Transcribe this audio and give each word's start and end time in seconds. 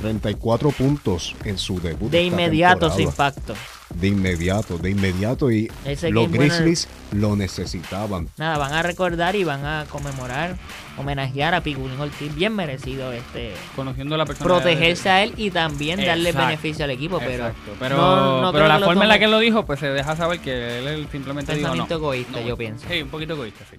34 0.00 0.70
puntos 0.70 1.34
en 1.44 1.58
su 1.58 1.80
debut. 1.80 2.10
De 2.10 2.24
esta 2.26 2.34
inmediato 2.34 2.90
su 2.90 3.00
impacto. 3.00 3.54
De 3.94 4.06
inmediato, 4.08 4.78
de 4.78 4.90
inmediato. 4.90 5.50
Y 5.50 5.70
Ese 5.84 6.10
los 6.10 6.30
Grizzlies 6.30 6.88
lo 7.12 7.34
necesitaban. 7.36 8.28
Nada, 8.36 8.56
van 8.56 8.72
a 8.72 8.82
recordar 8.82 9.34
y 9.34 9.42
van 9.44 9.64
a 9.66 9.84
conmemorar, 9.90 10.56
homenajear 10.96 11.54
a 11.54 11.60
Piculín 11.62 11.98
Ortiz. 12.00 12.32
Bien 12.34 12.54
merecido 12.54 13.12
este 13.12 13.52
Conociendo 13.74 14.14
a 14.14 14.18
la 14.18 14.26
persona. 14.26 14.46
protegerse 14.46 15.08
a 15.10 15.22
él 15.24 15.34
y 15.36 15.50
también 15.50 16.04
darle 16.04 16.32
beneficio 16.32 16.84
al 16.84 16.92
equipo, 16.92 17.18
pero 17.18 17.48
Exacto, 17.48 17.72
pero, 17.80 17.96
no- 17.96 18.42
no 18.42 18.52
pero 18.52 18.68
la 18.68 18.78
forma 18.78 19.02
en 19.02 19.08
la 19.08 19.18
que 19.18 19.24
él 19.24 19.30
lo 19.32 19.40
dijo, 19.40 19.66
pues 19.66 19.80
se 19.80 19.88
deja 19.88 20.14
saber 20.16 20.38
que 20.40 20.78
él, 20.78 21.06
simplemente 21.10 21.52
dijo 21.54 21.66
no. 21.66 21.72
Pensamiento 21.72 21.94
egoísta, 21.96 22.40
No, 22.40 22.46
yo 22.46 22.56
pienso. 22.56 22.86
Sí, 22.88 23.02
un 23.02 23.08
poquito 23.08 23.32
egoísta, 23.34 23.64
sí. 23.70 23.76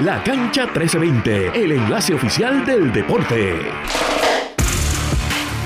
La 0.00 0.22
cancha 0.24 0.64
1320, 0.64 1.62
el 1.64 1.72
enlace 1.72 2.12
oficial 2.14 2.66
del 2.66 2.92
deporte. 2.92 3.56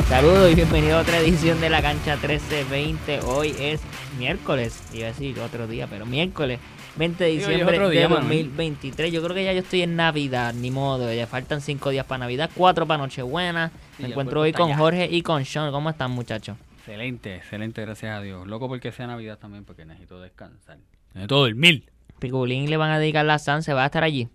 Saludos 0.09 0.51
y 0.51 0.55
bienvenido 0.55 0.97
a 0.97 1.03
otra 1.03 1.19
edición 1.19 1.61
de 1.61 1.69
la 1.69 1.83
cancha 1.83 2.17
1320. 2.17 3.21
Hoy 3.27 3.55
es 3.59 3.83
miércoles, 4.19 4.83
iba 4.95 5.05
a 5.05 5.09
decir 5.09 5.39
otro 5.41 5.67
día, 5.67 5.87
pero 5.87 6.07
miércoles 6.07 6.61
20 6.97 7.25
de 7.25 7.31
diciembre 7.31 7.79
día, 7.91 8.01
de 8.03 8.09
mano. 8.09 8.21
2023. 8.23 9.13
Yo 9.13 9.23
creo 9.23 9.35
que 9.35 9.45
ya 9.45 9.53
yo 9.53 9.61
estoy 9.61 9.83
en 9.83 9.97
Navidad, 9.97 10.55
ni 10.55 10.71
modo, 10.71 11.13
ya 11.13 11.27
faltan 11.27 11.61
5 11.61 11.91
días 11.91 12.07
para 12.07 12.21
Navidad, 12.21 12.51
4 12.55 12.87
para 12.87 13.03
Nochebuena. 13.03 13.71
Sí, 13.97 14.05
Me 14.05 14.09
encuentro 14.09 14.41
hoy 14.41 14.53
con 14.53 14.71
ya. 14.71 14.79
Jorge 14.79 15.09
y 15.11 15.23
con 15.23 15.45
Sean. 15.45 15.71
¿Cómo 15.71 15.91
están, 15.91 16.11
muchachos? 16.11 16.57
Excelente, 16.79 17.37
excelente, 17.37 17.83
gracias 17.83 18.19
a 18.19 18.23
Dios. 18.23 18.47
Loco 18.47 18.67
porque 18.67 18.91
sea 18.93 19.07
Navidad 19.07 19.39
también, 19.39 19.65
porque 19.65 19.85
necesito 19.85 20.21
descansar. 20.21 20.79
Necesito 21.13 21.37
dormir. 21.41 21.85
Piculín 22.19 22.71
le 22.71 22.79
van 22.79 22.91
a 22.91 22.99
dedicar 22.99 23.27
la 23.27 23.39
San, 23.39 23.63
se 23.63 23.75
va 23.75 23.83
a 23.83 23.87
estar 23.87 24.03
allí. 24.03 24.29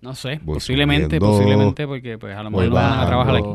No 0.00 0.14
sé, 0.14 0.40
Voy 0.42 0.54
posiblemente, 0.54 1.16
subiendo. 1.18 1.26
posiblemente, 1.26 1.86
porque 1.86 2.16
pues 2.16 2.36
a 2.36 2.42
lo 2.44 2.50
mejor 2.50 2.70
van 2.70 3.00
a 3.00 3.06
trabajar 3.06 3.36
aquí. 3.36 3.48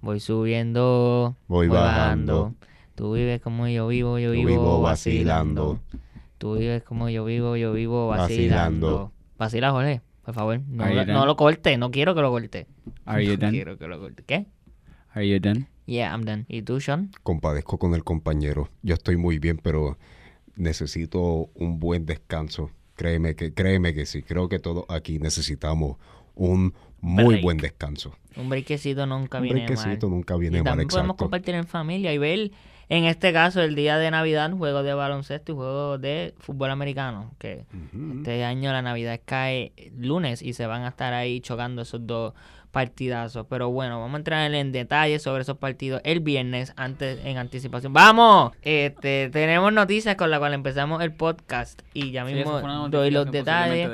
Voy 0.00 0.20
subiendo, 0.20 1.36
Voy 1.48 1.68
bajando. 1.68 2.54
Tú 2.94 3.12
vives 3.14 3.40
como 3.40 3.66
yo 3.68 3.88
vivo, 3.88 4.18
yo 4.18 4.32
vivo, 4.32 4.48
vivo 4.48 4.80
vacilando. 4.80 5.74
vacilando. 5.74 6.00
Tú 6.38 6.54
vives 6.58 6.82
como 6.84 7.08
yo 7.08 7.24
vivo, 7.24 7.56
yo 7.56 7.72
vivo 7.72 8.08
vacilando. 8.08 8.86
Vacilando. 8.86 9.12
Vacila, 9.38 9.70
Jorge, 9.72 10.00
por 10.24 10.34
favor. 10.34 10.60
No, 10.68 10.86
lo- 10.92 11.04
no 11.06 11.26
lo 11.26 11.36
corte, 11.36 11.76
no 11.78 11.90
quiero 11.90 12.14
que 12.14 12.20
lo 12.22 12.30
corte. 12.30 12.66
Are 13.04 13.24
you 13.24 13.32
No 13.32 13.38
done? 13.38 13.50
quiero 13.52 13.78
que 13.78 13.86
lo 13.88 13.98
corte. 14.00 14.22
¿Qué? 14.26 14.46
Are 15.14 15.28
you 15.28 15.38
done? 15.40 15.66
Yeah, 15.86 16.12
I'm 16.12 16.24
done. 16.24 16.44
¿Y 16.48 16.62
tú, 16.62 16.80
Sean? 16.80 17.10
Compadezco 17.22 17.78
con 17.78 17.94
el 17.94 18.04
compañero. 18.04 18.68
Yo 18.82 18.94
estoy 18.94 19.16
muy 19.16 19.38
bien, 19.38 19.58
pero 19.62 19.96
necesito 20.56 21.50
un 21.54 21.78
buen 21.80 22.04
descanso. 22.06 22.70
Créeme 22.94 23.34
que, 23.36 23.54
créeme 23.54 23.94
que 23.94 24.06
sí. 24.06 24.22
Creo 24.22 24.48
que 24.48 24.58
todos 24.58 24.84
aquí 24.88 25.18
necesitamos 25.18 25.96
un 26.34 26.74
muy 27.00 27.26
Break. 27.34 27.42
buen 27.42 27.56
descanso. 27.58 28.14
Un 28.36 28.48
brequecito 28.48 29.06
nunca 29.06 29.38
Un 29.38 29.44
viene 29.44 29.60
brequecito 29.66 30.08
mal. 30.08 30.16
nunca 30.16 30.36
Y 30.36 30.40
viene 30.40 30.58
mal, 30.58 30.64
también 30.72 30.88
podemos 30.88 31.06
exacto. 31.10 31.24
compartir 31.24 31.54
en 31.56 31.66
familia 31.66 32.12
y 32.12 32.18
ver, 32.18 32.50
en 32.88 33.04
este 33.04 33.32
caso, 33.32 33.60
el 33.62 33.74
día 33.74 33.98
de 33.98 34.10
Navidad, 34.10 34.50
juegos 34.52 34.84
de 34.84 34.94
baloncesto 34.94 35.52
y 35.52 35.54
juegos 35.54 36.00
de 36.00 36.34
fútbol 36.38 36.70
americano. 36.70 37.32
Que 37.38 37.66
Ujú. 37.92 38.18
este 38.18 38.44
año 38.44 38.72
la 38.72 38.82
Navidad 38.82 39.20
cae 39.24 39.72
lunes 39.96 40.40
y 40.42 40.52
se 40.54 40.66
van 40.66 40.82
a 40.82 40.88
estar 40.88 41.12
ahí 41.12 41.40
chocando 41.40 41.82
esos 41.82 42.06
dos 42.06 42.32
partidazos. 42.70 43.46
Pero 43.48 43.70
bueno, 43.70 44.00
vamos 44.00 44.14
a 44.14 44.18
entrar 44.18 44.54
en 44.54 44.72
detalle 44.72 45.18
sobre 45.18 45.42
esos 45.42 45.58
partidos 45.58 46.00
el 46.04 46.20
viernes 46.20 46.72
antes 46.76 47.18
en 47.24 47.38
anticipación. 47.38 47.92
¡Vamos! 47.92 48.52
Este, 48.62 49.28
tenemos 49.32 49.72
noticias 49.72 50.16
con 50.16 50.30
las 50.30 50.38
cuales 50.38 50.56
empezamos 50.56 51.02
el 51.02 51.12
podcast 51.12 51.82
y 51.94 52.10
ya 52.10 52.24
mismo 52.24 52.60
doy 52.88 53.10
los 53.10 53.30
detalles. 53.30 53.90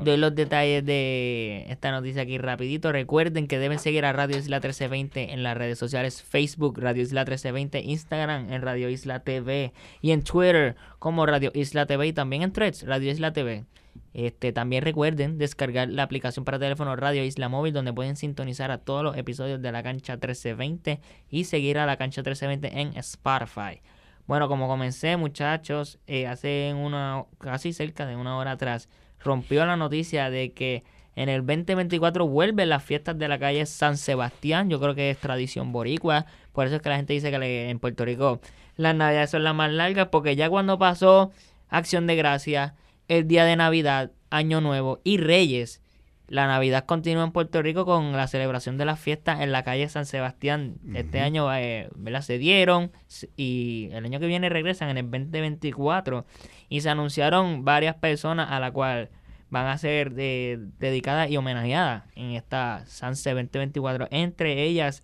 Doy 0.00 0.16
los 0.16 0.34
detalles 0.34 0.84
de 0.84 1.66
esta 1.68 1.90
noticia 1.90 2.22
aquí 2.22 2.38
rapidito. 2.38 2.92
Recuerden 2.92 3.46
que 3.46 3.58
deben 3.58 3.78
seguir 3.78 4.04
a 4.04 4.12
Radio 4.12 4.38
Isla 4.38 4.56
1320 4.56 5.32
en 5.32 5.42
las 5.42 5.56
redes 5.56 5.78
sociales 5.78 6.22
Facebook, 6.22 6.78
Radio 6.78 7.02
Isla 7.02 7.22
1320, 7.22 7.80
Instagram 7.80 8.52
en 8.52 8.62
Radio 8.62 8.88
Isla 8.88 9.20
TV 9.20 9.72
y 10.00 10.12
en 10.12 10.22
Twitter 10.22 10.76
como 10.98 11.26
Radio 11.26 11.50
Isla 11.54 11.86
TV 11.86 12.08
y 12.08 12.12
también 12.12 12.42
en 12.42 12.52
Threads, 12.52 12.86
Radio 12.86 13.10
Isla 13.10 13.32
TV. 13.32 13.64
Este, 14.12 14.52
también 14.52 14.82
recuerden 14.82 15.38
descargar 15.38 15.88
la 15.88 16.02
aplicación 16.02 16.44
para 16.44 16.58
teléfono 16.58 16.96
Radio 16.96 17.24
Isla 17.24 17.48
Móvil 17.48 17.72
donde 17.72 17.92
pueden 17.92 18.16
sintonizar 18.16 18.70
a 18.70 18.78
todos 18.78 19.04
los 19.04 19.16
episodios 19.16 19.62
de 19.62 19.70
la 19.70 19.82
cancha 19.82 20.14
1320 20.14 21.00
y 21.30 21.44
seguir 21.44 21.78
a 21.78 21.86
la 21.86 21.96
cancha 21.96 22.20
1320 22.20 22.80
en 22.80 22.96
Spotify. 22.98 23.80
Bueno, 24.26 24.48
como 24.48 24.68
comencé, 24.68 25.16
muchachos, 25.16 25.98
eh, 26.06 26.26
hace 26.26 26.74
una 26.76 27.24
casi 27.38 27.72
cerca 27.72 28.06
de 28.06 28.16
una 28.16 28.36
hora 28.36 28.52
atrás, 28.52 28.88
rompió 29.18 29.64
la 29.66 29.76
noticia 29.76 30.30
de 30.30 30.52
que 30.52 30.84
en 31.16 31.28
el 31.28 31.44
2024 31.44 32.26
vuelven 32.26 32.68
las 32.68 32.82
fiestas 32.82 33.18
de 33.18 33.28
la 33.28 33.38
calle 33.38 33.66
San 33.66 33.96
Sebastián. 33.96 34.70
Yo 34.70 34.80
creo 34.80 34.94
que 34.94 35.10
es 35.10 35.18
tradición 35.18 35.72
boricua. 35.72 36.26
Por 36.52 36.66
eso 36.66 36.76
es 36.76 36.82
que 36.82 36.88
la 36.88 36.96
gente 36.96 37.12
dice 37.12 37.30
que 37.30 37.70
en 37.70 37.78
Puerto 37.78 38.04
Rico 38.04 38.40
las 38.76 38.94
navidades 38.94 39.30
son 39.30 39.44
las 39.44 39.54
más 39.54 39.70
largas. 39.70 40.08
Porque 40.08 40.36
ya 40.36 40.48
cuando 40.48 40.78
pasó 40.78 41.32
Acción 41.68 42.06
de 42.06 42.16
Gracia, 42.16 42.74
el 43.10 43.26
día 43.26 43.44
de 43.44 43.56
Navidad, 43.56 44.12
Año 44.30 44.60
Nuevo 44.60 45.00
y 45.02 45.16
Reyes, 45.18 45.82
la 46.28 46.46
Navidad 46.46 46.84
continúa 46.84 47.24
en 47.24 47.32
Puerto 47.32 47.60
Rico 47.60 47.84
con 47.84 48.12
la 48.12 48.28
celebración 48.28 48.78
de 48.78 48.84
las 48.84 49.00
fiestas 49.00 49.40
en 49.40 49.50
la 49.50 49.64
calle 49.64 49.88
San 49.88 50.06
Sebastián. 50.06 50.76
Este 50.94 51.18
año 51.20 51.52
eh, 51.52 51.88
¿verdad? 51.96 52.22
se 52.22 52.38
dieron 52.38 52.92
y 53.36 53.88
el 53.90 54.04
año 54.04 54.20
que 54.20 54.28
viene 54.28 54.48
regresan 54.48 54.90
en 54.90 54.98
el 54.98 55.10
2024 55.10 56.24
y 56.68 56.82
se 56.82 56.88
anunciaron 56.88 57.64
varias 57.64 57.96
personas 57.96 58.52
a 58.52 58.60
la 58.60 58.70
cual 58.70 59.10
van 59.48 59.66
a 59.66 59.76
ser 59.76 60.14
de- 60.14 60.60
dedicadas 60.78 61.28
y 61.28 61.36
homenajeadas 61.36 62.04
en 62.14 62.30
esta 62.30 62.84
Sanse 62.86 63.30
2024. 63.30 64.06
Entre 64.12 64.62
ellas, 64.62 65.02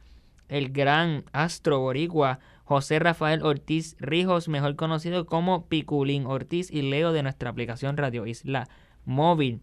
el 0.48 0.70
gran 0.70 1.24
astro 1.32 1.80
boricua 1.80 2.38
José 2.66 2.98
Rafael 2.98 3.44
Ortiz 3.44 3.94
Rijos, 4.00 4.48
mejor 4.48 4.74
conocido 4.74 5.24
como 5.24 5.68
Piculín 5.68 6.26
Ortiz 6.26 6.68
y 6.72 6.82
Leo 6.82 7.12
de 7.12 7.22
nuestra 7.22 7.48
aplicación 7.48 7.96
Radio 7.96 8.26
Isla 8.26 8.68
Móvil. 9.04 9.60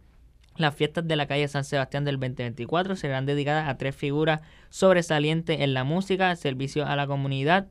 Las 0.55 0.73
fiestas 0.73 1.05
de 1.05 1.17
la 1.17 1.27
calle 1.27 1.49
San 1.49 1.65
Sebastián 1.65 2.05
del 2.05 2.15
2024 2.15 2.95
serán 2.95 3.25
dedicadas 3.25 3.67
a 3.67 3.77
tres 3.77 3.93
figuras 3.93 4.39
sobresalientes 4.69 5.59
en 5.59 5.73
la 5.73 5.83
música, 5.83 6.33
servicio 6.37 6.85
a 6.85 6.95
la 6.95 7.05
comunidad, 7.05 7.67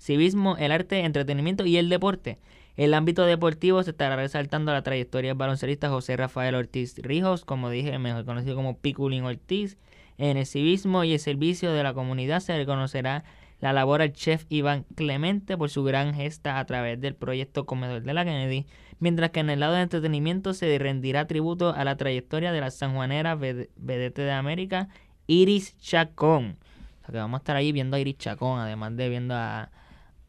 civismo, 0.00 0.56
el 0.56 0.72
arte, 0.72 1.04
entretenimiento 1.04 1.64
y 1.64 1.76
el 1.76 1.88
deporte. 1.88 2.40
El 2.76 2.94
ámbito 2.94 3.26
deportivo 3.26 3.84
se 3.84 3.90
estará 3.90 4.16
resaltando 4.16 4.72
la 4.72 4.82
trayectoria 4.82 5.32
del 5.34 5.78
José 5.80 6.16
Rafael 6.16 6.56
Ortiz 6.56 6.96
Rijos, 6.98 7.44
como 7.44 7.70
dije, 7.70 7.96
mejor 8.00 8.24
conocido 8.24 8.56
como 8.56 8.78
Piculín 8.78 9.22
Ortiz. 9.22 9.78
En 10.18 10.36
el 10.36 10.46
civismo 10.46 11.04
y 11.04 11.12
el 11.12 11.20
servicio 11.20 11.72
de 11.72 11.84
la 11.84 11.94
comunidad 11.94 12.40
se 12.40 12.56
reconocerá 12.56 13.22
la 13.60 13.72
labor 13.72 14.02
al 14.02 14.12
chef 14.12 14.46
Iván 14.48 14.84
Clemente 14.94 15.56
por 15.56 15.70
su 15.70 15.84
gran 15.84 16.14
gesta 16.14 16.58
a 16.58 16.64
través 16.64 17.00
del 17.00 17.14
proyecto 17.14 17.66
Comedor 17.66 18.02
de 18.02 18.14
la 18.14 18.24
Kennedy, 18.24 18.66
mientras 18.98 19.30
que 19.30 19.40
en 19.40 19.50
el 19.50 19.60
lado 19.60 19.74
de 19.74 19.82
entretenimiento 19.82 20.54
se 20.54 20.78
rendirá 20.78 21.26
tributo 21.26 21.74
a 21.74 21.84
la 21.84 21.96
trayectoria 21.96 22.52
de 22.52 22.60
la 22.60 22.70
sanjuanera 22.70 23.36
ved- 23.36 23.68
vedette 23.76 24.22
de 24.22 24.32
América, 24.32 24.88
Iris 25.26 25.76
Chacón. 25.78 26.56
O 27.02 27.04
sea 27.04 27.12
que 27.12 27.18
vamos 27.18 27.38
a 27.38 27.42
estar 27.42 27.56
ahí 27.56 27.72
viendo 27.72 27.96
a 27.96 28.00
Iris 28.00 28.18
Chacón, 28.18 28.58
además 28.60 28.96
de 28.96 29.08
viendo 29.08 29.34
a, 29.34 29.70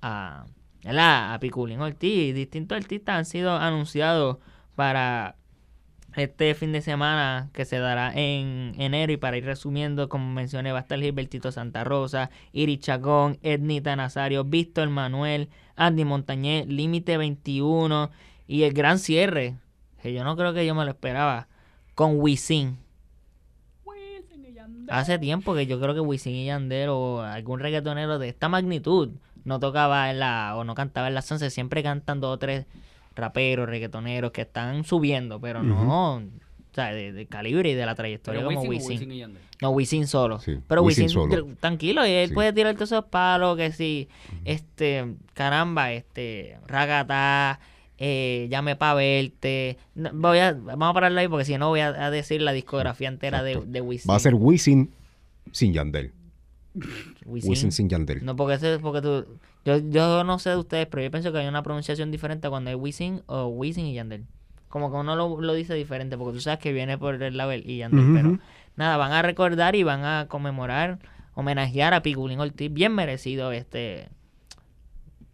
a, 0.02 0.46
¿verdad? 0.84 1.34
a 1.34 1.40
Piculín 1.40 1.80
Ortiz. 1.82 2.36
Distintos 2.36 2.78
artistas 2.78 3.16
han 3.18 3.26
sido 3.26 3.56
anunciados 3.56 4.38
para 4.76 5.36
este 6.16 6.54
fin 6.56 6.72
de 6.72 6.82
semana 6.82 7.50
que 7.54 7.66
se 7.66 7.80
dará 7.80 8.12
en 8.14 8.74
enero 8.78 9.14
y 9.14 9.18
para 9.18 9.38
ir 9.38 9.46
resumiendo, 9.46 10.10
como 10.10 10.32
mencioné, 10.32 10.72
va 10.72 10.80
a 10.80 10.82
estar 10.82 11.00
Gilbertito 11.00 11.52
Santa 11.52 11.84
Rosa, 11.84 12.30
Iri 12.52 12.78
Chacón, 12.78 13.38
Ednita 13.42 13.96
Nazario, 13.96 14.44
Víctor 14.44 14.90
Manuel, 14.90 15.50
Andy 15.76 16.06
Montañez, 16.06 16.68
Límite 16.68 17.18
21 17.18 18.12
y 18.48 18.64
el 18.64 18.74
gran 18.74 19.00
cierre, 19.00 19.56
que 20.02 20.14
yo 20.14 20.24
no 20.24 20.36
creo 20.36 20.54
que 20.54 20.66
yo 20.66 20.76
me 20.76 20.84
lo 20.84 20.92
esperaba, 20.92 21.48
con 21.96 22.20
Wisin. 22.20 22.78
Hace 24.90 25.18
tiempo 25.20 25.54
que 25.54 25.68
yo 25.68 25.80
creo 25.80 25.94
que 25.94 26.02
Wisin 26.02 26.36
y 26.36 26.46
Yandel 26.48 26.90
o 26.90 27.22
algún 27.22 27.60
reggaetonero 27.60 28.20
de 28.20 28.28
esta 28.28 28.50
magnitud 28.50 29.12
no 29.46 29.60
tocaba 29.60 30.10
en 30.12 30.20
la 30.20 30.56
o 30.58 30.66
no 30.66 30.76
cantaba 30.76 31.08
en 31.08 31.14
la 31.14 31.22
Sunset, 31.22 31.50
siempre 31.50 31.82
cantan 31.82 32.20
dos 32.20 32.34
o 32.34 32.40
tres 32.40 32.66
raperos, 33.16 33.68
reggaetoneros 33.68 34.32
que 34.32 34.42
están 34.42 34.84
subiendo, 34.84 35.40
pero 35.40 35.62
no, 35.64 36.16
o 36.18 36.22
sea, 36.74 36.94
de, 36.94 37.12
de 37.12 37.26
calibre 37.26 37.72
y 37.72 37.74
de 37.74 37.86
la 37.86 37.96
trayectoria 37.96 38.44
como 38.44 38.62
Wisin 38.62 39.12
y? 39.12 39.24
No, 39.62 39.70
Wisin 39.72 40.08
solo. 40.08 40.40
Sí, 40.40 40.58
Pero 40.68 40.82
Wisin 40.84 41.04
Wisin, 41.06 41.14
solo. 41.14 41.36
tr- 41.48 41.58
tranquilo, 41.60 42.04
él 42.04 42.30
Sí. 42.30 42.34
puede 42.34 42.54
tirar 42.54 42.74
todos 42.76 42.92
esos 42.92 43.06
palos 43.06 43.58
que 43.58 43.72
si, 43.74 44.08
este, 44.46 45.06
caramba, 45.34 45.92
este, 45.92 46.58
ragatá, 46.68 47.60
eh, 47.98 48.48
llame 48.50 48.76
pa' 48.76 48.94
verte. 48.96 49.78
No, 49.94 50.10
voy 50.14 50.40
a, 50.40 50.54
vamos 50.54 50.90
a 50.90 50.94
pararlo 50.94 51.20
ahí 51.20 51.28
porque 51.28 51.46
si 51.46 51.56
no 51.58 51.70
voy 51.70 51.82
a, 51.82 51.90
a 51.90 52.10
decir 52.10 52.42
la 52.42 52.52
discografía 52.54 53.08
entera 53.10 53.44
de, 53.44 53.62
de 53.64 53.82
Wisin. 53.82 54.10
Va 54.10 54.16
a 54.16 54.20
ser 54.20 54.34
Wisin 54.34 54.90
sin 55.52 55.74
Yandel. 55.74 56.12
Wisin. 57.26 57.50
Wisin 57.50 57.72
sin 57.72 57.90
Yandel. 57.90 58.24
No, 58.24 58.36
porque, 58.36 58.56
eso 58.56 58.68
es 58.68 58.80
porque 58.80 59.02
tú, 59.02 59.26
yo, 59.66 59.78
yo 59.78 60.24
no 60.24 60.40
sé 60.40 60.52
de 60.52 60.58
ustedes, 60.58 60.88
pero 60.88 61.04
yo 61.04 61.12
pienso 61.12 61.32
que 61.32 61.40
hay 61.40 61.48
una 61.48 61.64
pronunciación 61.64 62.12
diferente 62.12 62.50
cuando 62.50 62.70
hay 62.70 62.76
Wisin 62.76 63.22
o 63.28 63.48
Wisin 63.48 63.86
y 63.86 63.94
Yandel. 63.94 64.26
Como 64.70 64.90
que 64.90 64.98
uno 64.98 65.16
lo, 65.16 65.42
lo 65.42 65.54
dice 65.54 65.74
diferente, 65.74 66.18
porque 66.18 66.34
tú 66.34 66.42
sabes 66.42 66.60
que 66.60 66.72
viene 66.72 66.98
por 66.98 67.22
el 67.22 67.36
lado 67.36 67.50
del 67.50 67.70
y 67.70 67.78
Yandel, 67.78 68.14
pero 68.14 68.40
nada, 68.78 68.96
van 68.98 69.12
a 69.12 69.22
recordar 69.22 69.76
y 69.76 69.84
van 69.84 70.06
a 70.06 70.28
conmemorar 70.30 71.00
homenajear 71.34 71.94
a 71.94 72.02
Piculín 72.02 72.40
Ortiz. 72.40 72.72
Bien 72.72 72.94
merecido 72.94 73.52
este 73.52 74.08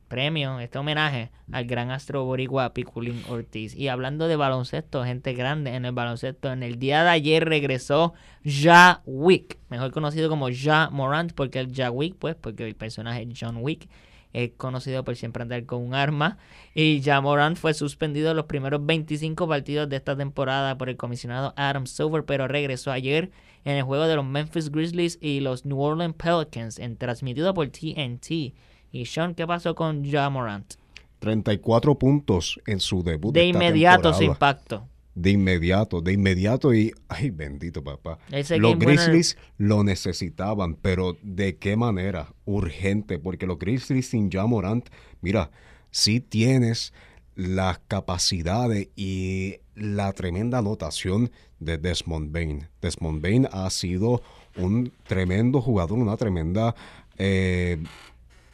premio, 0.07 0.59
este 0.59 0.77
homenaje 0.77 1.31
al 1.51 1.65
gran 1.65 1.91
astro 1.91 2.25
boricua 2.25 2.73
Piculín 2.73 3.21
Ortiz. 3.29 3.75
Y 3.75 3.87
hablando 3.87 4.27
de 4.27 4.35
baloncesto, 4.35 5.03
gente 5.03 5.33
grande 5.33 5.75
en 5.75 5.85
el 5.85 5.91
baloncesto, 5.91 6.51
en 6.51 6.63
el 6.63 6.79
día 6.79 7.03
de 7.03 7.09
ayer 7.09 7.45
regresó 7.45 8.13
Ja 8.43 9.01
Wick, 9.05 9.57
mejor 9.69 9.91
conocido 9.91 10.29
como 10.29 10.47
Ja 10.51 10.89
Morant, 10.91 11.33
porque 11.33 11.59
el 11.59 11.73
Ja 11.75 11.91
Wick, 11.91 12.15
pues, 12.17 12.35
porque 12.35 12.67
el 12.67 12.75
personaje 12.75 13.27
John 13.39 13.57
Wick 13.57 13.87
es 14.33 14.51
conocido 14.57 15.03
por 15.03 15.15
siempre 15.15 15.41
andar 15.41 15.65
con 15.65 15.81
un 15.81 15.93
arma. 15.93 16.37
Y 16.73 17.01
Ja 17.03 17.21
Morant 17.21 17.57
fue 17.57 17.73
suspendido 17.73 18.33
los 18.33 18.45
primeros 18.45 18.85
25 18.85 19.47
partidos 19.47 19.89
de 19.89 19.95
esta 19.95 20.15
temporada 20.15 20.77
por 20.77 20.89
el 20.89 20.97
comisionado 20.97 21.53
Adam 21.55 21.87
Silver, 21.87 22.23
pero 22.23 22.47
regresó 22.47 22.91
ayer 22.91 23.31
en 23.65 23.77
el 23.77 23.83
juego 23.83 24.07
de 24.07 24.15
los 24.15 24.25
Memphis 24.25 24.71
Grizzlies 24.71 25.17
y 25.21 25.39
los 25.39 25.65
New 25.65 25.79
Orleans 25.79 26.15
Pelicans, 26.15 26.79
en, 26.79 26.97
transmitido 26.97 27.53
por 27.53 27.67
TNT. 27.67 28.53
Y 28.91 29.05
Sean, 29.05 29.35
¿qué 29.35 29.45
pasó 29.45 29.75
con 29.75 30.09
Ja 30.09 30.29
Morant? 30.29 30.73
34 31.19 31.95
puntos 31.95 32.59
en 32.67 32.79
su 32.79 33.03
debut. 33.03 33.33
De 33.33 33.49
esta 33.49 33.57
inmediato 33.65 34.13
su 34.13 34.19
temporada. 34.19 34.33
impacto. 34.51 34.87
De 35.15 35.31
inmediato, 35.31 35.99
de 36.01 36.13
inmediato 36.13 36.75
y, 36.75 36.93
ay 37.07 37.31
bendito 37.31 37.83
papá. 37.83 38.19
Ese 38.31 38.59
Los 38.59 38.73
winner- 38.75 38.85
Grizzlies 38.87 39.35
lo 39.57 39.83
necesitaban, 39.83 40.75
pero 40.75 41.17
¿de 41.23 41.57
qué 41.57 41.75
manera? 41.75 42.31
Urgente, 42.45 43.17
porque 43.17 43.47
los 43.47 43.57
Grizzlies 43.57 44.09
sin 44.09 44.29
Ja 44.31 44.45
Morant, 44.45 44.87
mira, 45.21 45.49
sí 45.89 46.19
tienes 46.19 46.93
las 47.35 47.79
capacidades 47.87 48.89
y 48.95 49.55
la 49.75 50.13
tremenda 50.13 50.59
anotación 50.59 51.31
de 51.59 51.79
Desmond 51.79 52.31
Bain. 52.31 52.67
Desmond 52.81 53.19
Bain 53.21 53.47
ha 53.51 53.69
sido 53.71 54.21
un 54.55 54.91
tremendo 55.07 55.61
jugador, 55.61 55.97
una 55.97 56.15
tremenda, 56.17 56.75
eh, 57.17 57.77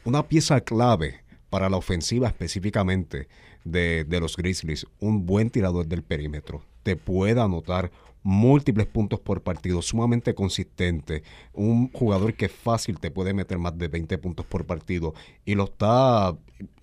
una 0.06 0.28
pieza 0.28 0.62
clave 0.62 1.24
para 1.50 1.70
la 1.70 1.78
ofensiva 1.78 2.28
específicamente 2.28 3.28
de, 3.64 4.04
de 4.06 4.20
los 4.20 4.36
Grizzlies. 4.36 4.88
Un 5.00 5.26
buen 5.26 5.50
tirador 5.50 5.88
del 5.88 6.04
perímetro. 6.04 6.64
Te 6.84 6.96
puede 6.96 7.40
anotar 7.40 7.92
múltiples 8.24 8.88
puntos 8.88 9.20
por 9.20 9.42
partido, 9.44 9.82
sumamente 9.82 10.34
consistente. 10.34 11.24
Un 11.54 11.92
jugador 11.92 12.34
que 12.34 12.50
fácil 12.50 13.00
te 13.00 13.12
puede 13.12 13.34
meter 13.34 13.60
más 13.60 13.78
de 13.78 13.90
20 13.90 14.18
puntos 14.18 14.46
por 14.46 14.66
partido. 14.66 15.14
Y 15.46 15.56
lo 15.56 15.66
está. 15.66 16.36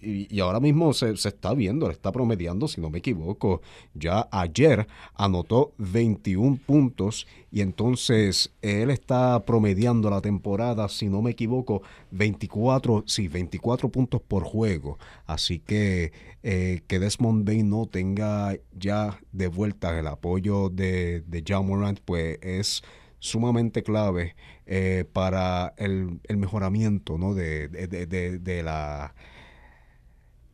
Y, 0.03 0.41
ahora 0.41 0.61
mismo 0.61 0.93
se, 0.95 1.17
se 1.17 1.29
está 1.29 1.53
viendo, 1.55 1.87
le 1.87 1.93
está 1.93 2.11
promediando, 2.13 2.69
si 2.69 2.81
no 2.81 2.91
me 2.91 2.99
equivoco. 2.99 3.61
Ya 3.95 4.29
ayer 4.31 4.87
anotó 5.15 5.73
21 5.79 6.59
puntos 6.67 7.27
y 7.53 7.61
entonces 7.61 8.53
él 8.63 8.91
está 8.91 9.45
promediando 9.45 10.09
la 10.11 10.21
temporada, 10.21 10.89
si 10.89 11.09
no 11.09 11.21
me 11.23 11.33
equivoco, 11.33 11.83
24, 12.13 13.05
sí, 13.07 13.29
24 13.29 13.89
puntos 13.91 14.21
por 14.23 14.45
juego. 14.45 14.99
Así 15.27 15.59
que 15.59 16.13
eh, 16.43 16.81
que 16.87 16.99
Desmond 16.99 17.47
Bain 17.47 17.69
no 17.69 17.87
tenga 17.87 18.57
ya 18.73 19.19
de 19.33 19.49
vuelta 19.49 19.99
el 19.99 20.07
apoyo 20.07 20.71
de, 20.71 21.21
de 21.27 21.45
Ja 21.47 21.61
Morant, 21.61 22.01
pues 22.05 22.39
es 22.43 22.83
sumamente 23.19 23.83
clave 23.83 24.35
eh, 24.67 25.05
para 25.13 25.75
el, 25.77 26.21
el 26.25 26.37
mejoramiento 26.39 27.19
¿no? 27.19 27.35
de- 27.35 27.69
de- 27.69 28.39
de 28.39 28.63
la 28.63 29.15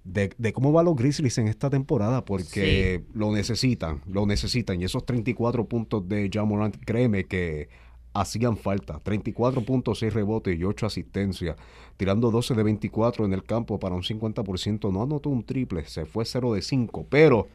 de, 0.07 0.31
de 0.39 0.53
cómo 0.53 0.73
van 0.73 0.85
los 0.85 0.97
Grizzlies 0.97 1.37
en 1.39 1.49
esta 1.49 1.69
temporada, 1.69 2.25
porque 2.25 3.05
lo 3.13 3.33
necesitan, 3.33 4.01
lo 4.07 4.25
necesitan. 4.25 4.81
Y 4.81 4.85
esos 4.85 5.05
34 5.05 5.67
puntos 5.67 6.09
de 6.09 6.31
Ja 6.33 6.45
Morant, 6.45 6.77
créeme 6.85 7.25
que 7.25 7.69
hacían 8.15 8.57
falta. 8.57 9.01
34 9.01 9.63
puntos, 9.63 9.99
6 9.99 10.15
rebotes 10.15 10.59
y 10.59 10.65
8 10.65 10.87
asistencias. 10.87 11.57
Tirando 11.97 12.31
12 12.31 12.55
de 12.55 12.63
24 12.63 13.25
en 13.25 13.33
el 13.33 13.43
campo 13.43 13.79
para 13.79 13.95
un 13.95 14.03
50%. 14.03 14.93
No 14.93 15.03
anotó 15.03 15.29
un 15.31 15.45
triple, 15.45 15.85
se 15.87 16.07
fue 16.07 16.25
0 16.25 16.55
de 16.55 16.63
5. 16.63 17.07
Pero, 17.11 17.49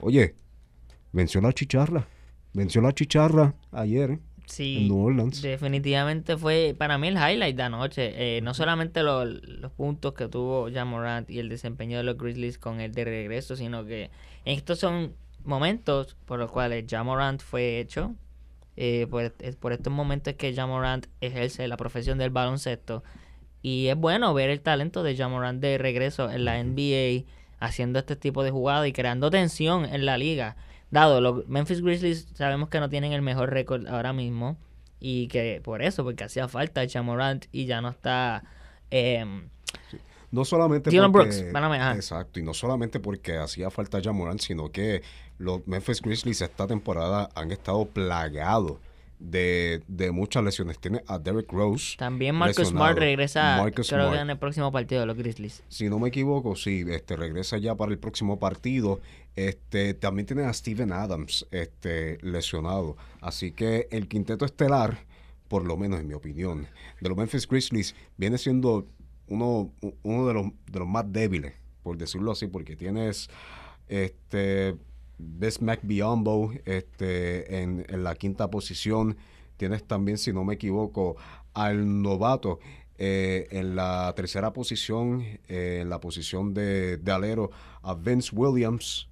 oye, 0.00 0.36
venció 1.12 1.40
la 1.40 1.52
chicharra. 1.52 2.06
Venció 2.54 2.80
la 2.80 2.92
chicharra 2.92 3.54
ayer 3.72 4.10
¿eh? 4.12 4.20
Sí, 4.52 4.76
en 4.82 4.88
New 4.88 5.06
Orleans. 5.06 5.40
definitivamente 5.40 6.36
fue 6.36 6.74
para 6.76 6.98
mí 6.98 7.08
el 7.08 7.14
highlight 7.16 7.56
de 7.56 7.62
anoche. 7.62 8.36
Eh, 8.36 8.40
no 8.42 8.52
solamente 8.54 9.02
lo- 9.02 9.24
los 9.24 9.72
puntos 9.72 10.12
que 10.12 10.28
tuvo 10.28 10.68
Ja 10.72 10.84
Morant 10.84 11.30
y 11.30 11.38
el 11.38 11.48
desempeño 11.48 11.96
de 11.96 12.04
los 12.04 12.18
Grizzlies 12.18 12.58
con 12.58 12.80
el 12.80 12.92
de 12.92 13.04
regreso, 13.04 13.56
sino 13.56 13.84
que 13.86 14.10
estos 14.44 14.78
son 14.78 15.14
momentos 15.44 16.16
por 16.26 16.38
los 16.38 16.50
cuales 16.50 16.84
Ja 16.88 17.02
Morant 17.02 17.40
fue 17.40 17.80
hecho. 17.80 18.14
Eh, 18.76 19.06
por, 19.10 19.32
es 19.38 19.56
por 19.56 19.72
estos 19.72 19.92
momentos 19.92 20.34
que 20.34 20.54
Ja 20.54 20.66
Morant 20.66 21.06
ejerce 21.20 21.66
la 21.68 21.76
profesión 21.76 22.18
del 22.18 22.30
baloncesto. 22.30 23.02
Y 23.62 23.86
es 23.88 23.96
bueno 23.96 24.34
ver 24.34 24.50
el 24.50 24.60
talento 24.60 25.02
de 25.02 25.16
Ja 25.16 25.28
Morant 25.28 25.60
de 25.62 25.78
regreso 25.78 26.30
en 26.30 26.44
la 26.44 26.58
NBA, 26.62 27.24
haciendo 27.60 27.98
este 28.00 28.16
tipo 28.16 28.42
de 28.42 28.50
jugadas 28.50 28.86
y 28.88 28.92
creando 28.92 29.30
tensión 29.30 29.84
en 29.86 30.04
la 30.04 30.18
liga. 30.18 30.56
Dado, 30.92 31.20
los 31.20 31.48
Memphis 31.48 31.82
Grizzlies 31.82 32.28
sabemos 32.34 32.68
que 32.68 32.78
no 32.78 32.88
tienen 32.88 33.12
el 33.12 33.22
mejor 33.22 33.50
récord 33.50 33.88
ahora 33.88 34.12
mismo. 34.12 34.56
Y 35.00 35.26
que 35.26 35.60
por 35.64 35.82
eso, 35.82 36.04
porque 36.04 36.22
hacía 36.22 36.46
falta 36.46 36.82
Ja 36.88 37.02
Morant 37.02 37.46
y 37.50 37.64
ya 37.66 37.80
no 37.80 37.88
está. 37.88 38.44
em, 38.90 39.48
No 40.30 40.44
solamente 40.44 40.90
Dylan 40.90 41.10
porque, 41.10 41.42
Brooks, 41.42 41.54
ajá. 41.54 41.94
exacto, 41.96 42.38
y 42.38 42.42
no 42.44 42.54
solamente 42.54 43.00
porque 43.00 43.36
hacía 43.36 43.68
falta 43.70 44.00
Ja 44.00 44.12
Morant, 44.12 44.40
sino 44.40 44.70
que 44.70 45.02
los 45.38 45.66
Memphis 45.66 46.00
Grizzlies 46.02 46.40
esta 46.40 46.68
temporada 46.68 47.30
han 47.34 47.50
estado 47.50 47.84
plagados 47.86 48.76
de, 49.22 49.82
de 49.86 50.10
muchas 50.10 50.42
lesiones. 50.42 50.78
Tiene 50.78 51.02
a 51.06 51.18
Derrick 51.18 51.50
Rose. 51.52 51.96
también 51.96 52.34
Marcus 52.34 52.58
lesionado. 52.58 52.86
Smart 52.86 52.98
regresa, 52.98 53.56
Marcus 53.58 53.88
creo 53.88 54.00
Smart. 54.00 54.16
que 54.16 54.20
en 54.22 54.30
el 54.30 54.38
próximo 54.38 54.72
partido 54.72 55.00
de 55.00 55.06
los 55.06 55.16
Grizzlies. 55.16 55.62
Si 55.68 55.88
no 55.88 55.98
me 55.98 56.08
equivoco, 56.08 56.56
sí, 56.56 56.84
este 56.88 57.16
regresa 57.16 57.58
ya 57.58 57.74
para 57.74 57.92
el 57.92 57.98
próximo 57.98 58.38
partido. 58.38 59.00
Este 59.36 59.94
también 59.94 60.26
tiene 60.26 60.44
a 60.44 60.52
Steven 60.52 60.92
Adams, 60.92 61.46
este 61.50 62.18
lesionado. 62.22 62.96
Así 63.20 63.52
que 63.52 63.88
el 63.90 64.08
quinteto 64.08 64.44
estelar, 64.44 65.06
por 65.48 65.64
lo 65.64 65.76
menos 65.76 66.00
en 66.00 66.08
mi 66.08 66.14
opinión, 66.14 66.66
de 67.00 67.08
los 67.08 67.16
Memphis 67.16 67.48
Grizzlies 67.48 67.94
viene 68.16 68.36
siendo 68.38 68.86
uno, 69.28 69.70
uno 70.02 70.26
de 70.26 70.34
los 70.34 70.46
de 70.70 70.78
los 70.80 70.88
más 70.88 71.10
débiles, 71.10 71.54
por 71.82 71.96
decirlo 71.96 72.32
así, 72.32 72.46
porque 72.48 72.76
tienes 72.76 73.30
este 73.88 74.76
Bismack 75.18 75.80
Biombo 75.82 76.52
este 76.64 77.60
en, 77.62 77.84
en 77.88 78.04
la 78.04 78.14
quinta 78.14 78.50
posición. 78.50 79.16
Tienes 79.56 79.84
también, 79.84 80.18
si 80.18 80.32
no 80.32 80.44
me 80.44 80.54
equivoco, 80.54 81.16
al 81.54 82.02
novato 82.02 82.58
eh, 82.98 83.46
en 83.50 83.76
la 83.76 84.12
tercera 84.16 84.52
posición, 84.52 85.22
eh, 85.48 85.80
en 85.82 85.88
la 85.88 86.00
posición 86.00 86.54
de, 86.54 86.96
de 86.96 87.12
alero, 87.12 87.50
a 87.82 87.94
Vince 87.94 88.34
Williams. 88.34 89.08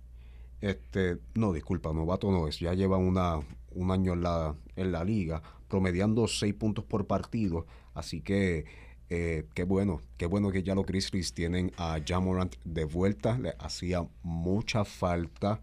Este, 0.61 1.19
no, 1.35 1.53
disculpa, 1.53 1.93
novato 1.93 2.31
no 2.31 2.47
es, 2.49 2.59
ya 2.59 2.75
lleva 2.75 2.97
una, 2.97 3.41
un 3.71 3.91
año 3.91 4.13
en 4.13 4.23
la, 4.23 4.55
en 4.77 4.93
la 4.93 5.05
liga, 5.05 5.43
promediando 5.69 6.27
seis 6.27 6.55
puntos 6.55 6.85
por 6.85 7.07
partido. 7.07 7.67
Así 7.95 8.21
que 8.21 8.65
eh, 9.09 9.47
qué 9.55 9.65
bueno, 9.65 10.01
qué 10.17 10.27
bueno 10.27 10.51
que 10.51 10.63
ya 10.63 10.75
los 10.75 10.87
Grizzlies 10.87 11.33
tienen 11.33 11.73
a 11.77 11.99
Jamorant 12.05 12.57
de 12.65 12.85
vuelta. 12.85 13.39
Le 13.39 13.55
hacía 13.59 14.07
mucha 14.23 14.85
falta. 14.85 15.61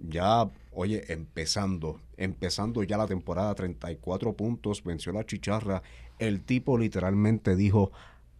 Ya, 0.00 0.48
oye, 0.72 1.12
empezando, 1.12 2.00
empezando 2.16 2.82
ya 2.82 2.96
la 2.96 3.06
temporada, 3.06 3.54
34 3.54 4.34
puntos, 4.34 4.84
venció 4.84 5.12
la 5.12 5.24
chicharra. 5.24 5.82
El 6.18 6.42
tipo 6.42 6.78
literalmente 6.78 7.56
dijo, 7.56 7.92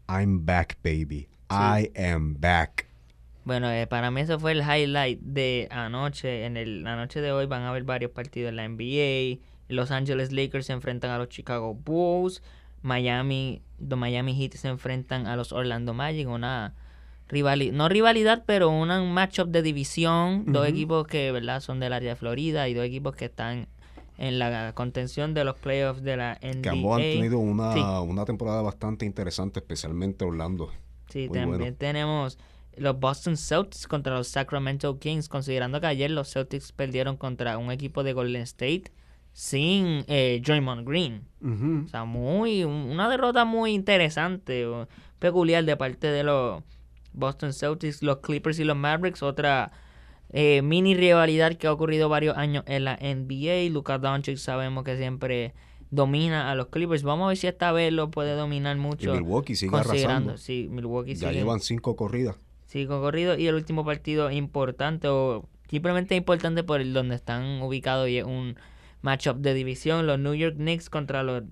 I'm 0.08 0.46
back, 0.46 0.78
baby. 0.82 1.28
I 1.50 1.90
am 1.96 2.40
back. 2.40 2.86
Bueno, 3.44 3.70
eh, 3.70 3.86
para 3.86 4.10
mí 4.10 4.20
eso 4.20 4.38
fue 4.38 4.52
el 4.52 4.60
highlight 4.60 5.20
de 5.20 5.68
anoche. 5.70 6.44
En 6.44 6.56
el, 6.56 6.84
la 6.84 6.96
noche 6.96 7.20
de 7.20 7.32
hoy 7.32 7.46
van 7.46 7.62
a 7.62 7.70
haber 7.70 7.84
varios 7.84 8.10
partidos 8.10 8.50
en 8.50 8.56
la 8.56 8.68
NBA. 8.68 9.42
Los 9.68 9.90
Angeles 9.90 10.32
Lakers 10.32 10.66
se 10.66 10.74
enfrentan 10.74 11.10
a 11.10 11.18
los 11.18 11.28
Chicago 11.28 11.74
Bulls. 11.74 12.42
Miami, 12.82 13.62
los 13.78 13.98
Miami 13.98 14.34
Heat 14.34 14.54
se 14.54 14.68
enfrentan 14.68 15.26
a 15.26 15.34
los 15.34 15.52
Orlando 15.52 15.94
Magic. 15.94 16.28
Una 16.28 16.74
rivalidad, 17.28 17.72
no 17.74 17.88
rivalidad, 17.88 18.44
pero 18.46 18.70
una- 18.70 19.00
un 19.02 19.12
matchup 19.12 19.48
de 19.48 19.62
división. 19.62 20.44
Dos 20.46 20.66
equipos 20.66 21.06
que 21.06 21.30
verdad 21.32 21.60
son 21.60 21.80
del 21.80 21.92
área 21.92 22.10
de 22.10 22.16
Florida 22.16 22.68
y 22.68 22.74
dos 22.74 22.84
equipos 22.84 23.14
que 23.16 23.26
están 23.26 23.68
en 24.16 24.38
la 24.38 24.72
contención 24.74 25.32
de 25.34 25.44
los 25.44 25.56
playoffs 25.56 26.02
de 26.02 26.16
la 26.16 26.38
NBA. 26.42 26.62
Que 26.62 26.68
ambos 26.70 26.96
han 26.96 27.02
tenido 27.02 27.38
una, 27.38 27.72
Sí. 27.74 27.80
una 27.80 28.24
temporada 28.24 28.62
bastante 28.62 29.04
interesante, 29.06 29.60
especialmente 29.60 30.24
Orlando. 30.24 30.70
Sí, 31.08 31.28
Muy 31.28 31.38
también 31.38 31.58
bueno. 31.60 31.76
tenemos 31.78 32.38
los 32.76 32.98
Boston 32.98 33.36
Celtics 33.36 33.86
contra 33.86 34.14
los 34.16 34.28
Sacramento 34.28 34.98
Kings, 34.98 35.28
considerando 35.28 35.80
que 35.80 35.86
ayer 35.86 36.10
los 36.10 36.32
Celtics 36.32 36.72
perdieron 36.72 37.16
contra 37.16 37.58
un 37.58 37.70
equipo 37.70 38.02
de 38.04 38.12
Golden 38.12 38.42
State 38.42 38.84
sin 39.32 40.04
eh, 40.08 40.40
Draymond 40.44 40.86
Green. 40.88 41.22
O 41.84 41.88
sea, 41.88 42.04
muy 42.04 42.64
una 42.64 43.08
derrota 43.08 43.44
muy 43.44 43.72
interesante, 43.72 44.66
peculiar 45.18 45.64
de 45.64 45.76
parte 45.76 46.08
de 46.08 46.24
los 46.24 46.62
Boston 47.12 47.52
Celtics, 47.52 48.02
los 48.02 48.18
Clippers 48.18 48.58
y 48.58 48.64
los 48.64 48.76
Mavericks. 48.76 49.22
Otra 49.22 49.72
eh, 50.30 50.62
mini 50.62 50.94
rivalidad 50.94 51.54
que 51.56 51.66
ha 51.66 51.72
ocurrido 51.72 52.08
varios 52.08 52.36
años 52.36 52.64
en 52.66 52.84
la 52.84 52.96
NBA. 52.96 53.70
Luka 53.72 53.98
Doncic 53.98 54.36
sabemos 54.36 54.84
que 54.84 54.96
siempre 54.96 55.54
domina 55.90 56.50
a 56.50 56.54
los 56.54 56.66
Clippers. 56.68 57.02
Vamos 57.02 57.24
a 57.26 57.28
ver 57.28 57.36
si 57.36 57.46
esta 57.46 57.72
vez 57.72 57.92
lo 57.92 58.10
puede 58.10 58.34
dominar 58.34 58.76
Y 58.76 58.80
mucho. 58.80 59.12
Milwaukee 59.14 59.54
sigue 59.56 59.76
arrasando. 59.76 60.36
sí, 60.36 60.68
Milwaukee 60.70 61.14
Ya 61.14 61.28
sigue, 61.28 61.40
llevan 61.40 61.60
cinco 61.60 61.96
corridas. 61.96 62.36
sigue 62.66 62.86
corrido. 62.88 63.38
Y 63.38 63.46
el 63.46 63.54
último 63.54 63.84
partido 63.84 64.30
importante, 64.30 65.08
o 65.08 65.48
simplemente 65.70 66.14
importante 66.14 66.62
por 66.62 66.80
el 66.80 66.92
donde 66.92 67.14
están 67.14 67.62
ubicados, 67.62 68.08
y 68.08 68.18
es 68.18 68.24
un 68.24 68.56
matchup 69.02 69.36
de 69.38 69.54
división, 69.54 70.06
los 70.06 70.18
New 70.18 70.34
York 70.34 70.56
Knicks 70.56 70.90
contra 70.90 71.22
los, 71.22 71.42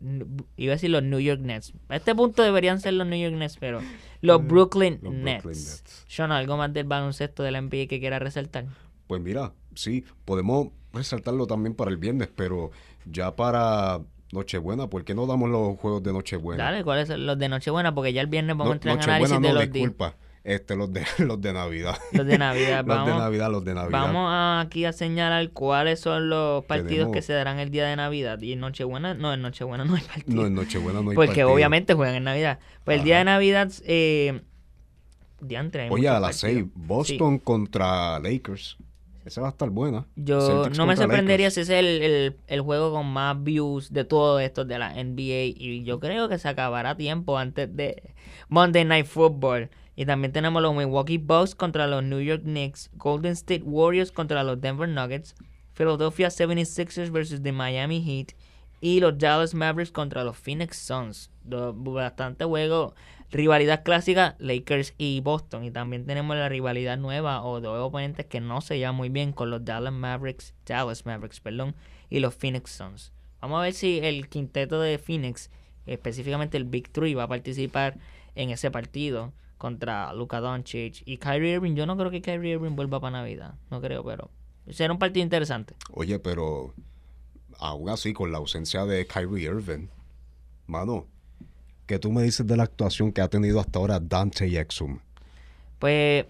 iba 0.56 0.72
a 0.72 0.76
decir 0.76 0.90
los 0.90 1.02
New 1.02 1.20
York 1.20 1.40
Nets. 1.40 1.72
A 1.88 1.96
este 1.96 2.14
punto 2.14 2.42
deberían 2.42 2.80
ser 2.80 2.94
los 2.94 3.06
New 3.06 3.18
York 3.20 3.34
Nets, 3.36 3.56
pero 3.58 3.80
los 4.20 4.46
Brooklyn, 4.46 4.94
Mm, 4.94 5.00
Brooklyn 5.02 5.24
Nets. 5.24 5.44
Nets. 5.44 6.04
Sean, 6.08 6.32
¿algo 6.32 6.56
más 6.56 6.72
del 6.72 6.84
baloncesto 6.86 7.42
de 7.42 7.50
la 7.52 7.58
NBA 7.60 7.86
que 7.88 8.00
quiera 8.00 8.18
resaltar? 8.18 8.66
Pues 9.06 9.20
mira, 9.22 9.52
sí, 9.74 10.04
podemos 10.24 10.68
resaltarlo 10.92 11.46
también 11.46 11.74
para 11.74 11.90
el 11.90 11.96
viernes, 11.98 12.28
pero 12.34 12.70
ya 13.04 13.36
para 13.36 14.00
Nochebuena, 14.32 14.88
¿por 14.90 15.04
qué 15.04 15.14
no 15.14 15.26
damos 15.26 15.48
los 15.48 15.78
juegos 15.78 16.02
de 16.02 16.12
Nochebuena? 16.12 16.64
Dale, 16.64 16.82
¿cuáles 16.82 17.06
son 17.08 17.24
los 17.26 17.38
de 17.38 17.48
Nochebuena? 17.48 17.94
Porque 17.94 18.12
ya 18.12 18.22
el 18.22 18.26
viernes 18.26 18.56
vamos 18.56 18.66
No- 18.66 18.72
a 18.72 18.74
entrar 18.94 18.96
en 18.98 19.02
análisis 19.04 19.40
no, 19.40 19.46
de 19.48 19.54
los, 19.54 19.62
di- 19.64 19.68
disculpa. 19.80 20.16
Este, 20.48 20.76
los 20.76 20.92
de, 20.92 21.02
los 21.18 21.40
de 21.40 21.52
Navidad. 21.52 21.98
los 22.12 22.24
de 22.24 22.38
Navidad. 22.38 22.78
los 22.86 22.96
Vamos, 22.96 23.06
de 23.14 23.18
Navidad, 23.18 23.50
los 23.50 23.64
de 23.64 23.74
Navidad. 23.74 23.90
vamos 24.00 24.28
a- 24.30 24.60
aquí 24.60 24.84
a 24.84 24.92
señalar 24.92 25.50
cuáles 25.50 25.98
son 25.98 26.28
los 26.30 26.64
partidos 26.66 26.92
Tenemos- 27.08 27.14
que 27.14 27.22
se 27.22 27.32
darán 27.32 27.58
el 27.58 27.70
día 27.70 27.84
de 27.86 27.96
Navidad. 27.96 28.40
Y 28.40 28.52
en 28.52 28.60
Nochebuena, 28.60 29.14
no, 29.14 29.34
en 29.34 29.42
Nochebuena 29.42 29.84
no 29.84 29.96
hay 29.96 30.02
partido. 30.02 30.40
No, 30.40 30.46
en 30.46 30.54
Nochebuena 30.54 31.02
no 31.02 31.10
hay 31.10 31.16
Porque 31.16 31.28
partido. 31.28 31.52
obviamente 31.52 31.94
juegan 31.94 32.14
en 32.14 32.24
Navidad. 32.24 32.60
Pues 32.84 32.98
el 32.98 33.04
día 33.04 33.18
de 33.18 33.24
Navidad, 33.24 33.72
eh, 33.86 34.40
diantre, 35.40 35.90
Oye, 35.90 36.08
a 36.08 36.20
las 36.20 36.40
partidos. 36.40 36.40
6, 36.40 36.86
Boston 36.86 37.38
contra 37.38 38.18
Lakers. 38.20 38.76
Esa 39.24 39.40
va 39.40 39.48
a 39.48 39.50
estar 39.50 39.68
buena. 39.70 40.06
Yo 40.14 40.40
Celtics 40.40 40.78
no 40.78 40.86
me 40.86 40.94
sorprendería 40.96 41.48
Lakers. 41.48 41.54
si 41.54 41.60
ese 41.62 41.74
es 41.80 41.84
el, 41.84 42.02
el- 42.02 42.36
el 42.46 42.60
juego 42.60 42.92
con 42.92 43.06
más 43.12 43.42
views 43.42 43.92
de 43.92 44.04
todos 44.04 44.40
estos 44.40 44.68
de 44.68 44.78
la 44.78 44.92
NBA. 44.94 45.56
Y 45.56 45.82
yo 45.82 45.98
creo 45.98 46.28
que 46.28 46.38
se 46.38 46.48
acabará 46.48 46.96
tiempo 46.96 47.36
antes 47.36 47.74
de 47.74 48.04
Monday 48.48 48.84
Night 48.84 49.06
Football. 49.06 49.70
Y 49.96 50.04
también 50.04 50.32
tenemos 50.32 50.62
los 50.62 50.74
Milwaukee 50.74 51.16
Bucks 51.16 51.54
contra 51.54 51.86
los 51.86 52.04
New 52.04 52.20
York 52.20 52.42
Knicks, 52.42 52.90
Golden 52.94 53.32
State 53.32 53.62
Warriors 53.64 54.12
contra 54.12 54.44
los 54.44 54.60
Denver 54.60 54.86
Nuggets, 54.86 55.34
Philadelphia 55.72 56.28
76ers 56.28 57.10
versus 57.10 57.42
the 57.42 57.50
Miami 57.50 58.02
Heat 58.02 58.34
y 58.82 59.00
los 59.00 59.16
Dallas 59.16 59.54
Mavericks 59.54 59.90
contra 59.90 60.22
los 60.22 60.36
Phoenix 60.36 60.76
Suns. 60.76 61.30
Bastante 61.44 62.44
juego. 62.44 62.94
Rivalidad 63.30 63.82
clásica, 63.84 64.36
Lakers 64.38 64.94
y 64.98 65.20
Boston. 65.20 65.64
Y 65.64 65.70
también 65.70 66.06
tenemos 66.06 66.36
la 66.36 66.50
rivalidad 66.50 66.98
nueva 66.98 67.42
o 67.42 67.60
dos 67.60 67.80
oponentes 67.80 68.26
que 68.26 68.40
no 68.40 68.60
se 68.60 68.78
llevan 68.78 68.94
muy 68.94 69.08
bien 69.08 69.32
con 69.32 69.50
los 69.50 69.64
Dallas 69.64 69.92
Mavericks, 69.92 70.54
Dallas 70.66 71.06
Mavericks, 71.06 71.40
perdón, 71.40 71.74
y 72.10 72.20
los 72.20 72.34
Phoenix 72.34 72.70
Suns. 72.70 73.12
Vamos 73.40 73.58
a 73.58 73.62
ver 73.62 73.72
si 73.72 73.98
el 73.98 74.28
quinteto 74.28 74.80
de 74.80 74.98
Phoenix, 74.98 75.50
específicamente 75.86 76.56
el 76.56 76.64
Big 76.64 76.90
Three, 76.90 77.14
va 77.14 77.24
a 77.24 77.28
participar 77.28 77.98
en 78.34 78.50
ese 78.50 78.70
partido 78.70 79.32
contra 79.58 80.12
Luka 80.12 80.40
Doncic 80.40 81.02
y 81.06 81.18
Kyrie 81.18 81.54
Irving. 81.54 81.74
Yo 81.74 81.86
no 81.86 81.96
creo 81.96 82.10
que 82.10 82.20
Kyrie 82.22 82.52
Irving 82.52 82.76
vuelva 82.76 83.00
para 83.00 83.18
Navidad, 83.18 83.54
no 83.70 83.80
creo, 83.80 84.04
pero 84.04 84.30
será 84.70 84.92
un 84.92 84.98
partido 84.98 85.22
interesante. 85.24 85.74
Oye, 85.92 86.18
pero 86.18 86.74
aún 87.58 87.88
así, 87.88 88.12
con 88.12 88.32
la 88.32 88.38
ausencia 88.38 88.84
de 88.84 89.06
Kyrie 89.06 89.44
Irving, 89.46 89.86
mano, 90.66 91.06
¿qué 91.86 91.98
tú 91.98 92.12
me 92.12 92.22
dices 92.22 92.46
de 92.46 92.56
la 92.56 92.64
actuación 92.64 93.12
que 93.12 93.20
ha 93.22 93.28
tenido 93.28 93.60
hasta 93.60 93.78
ahora 93.78 93.98
Dante 94.00 94.46
Exum? 94.60 94.98
Pues, 95.78 96.26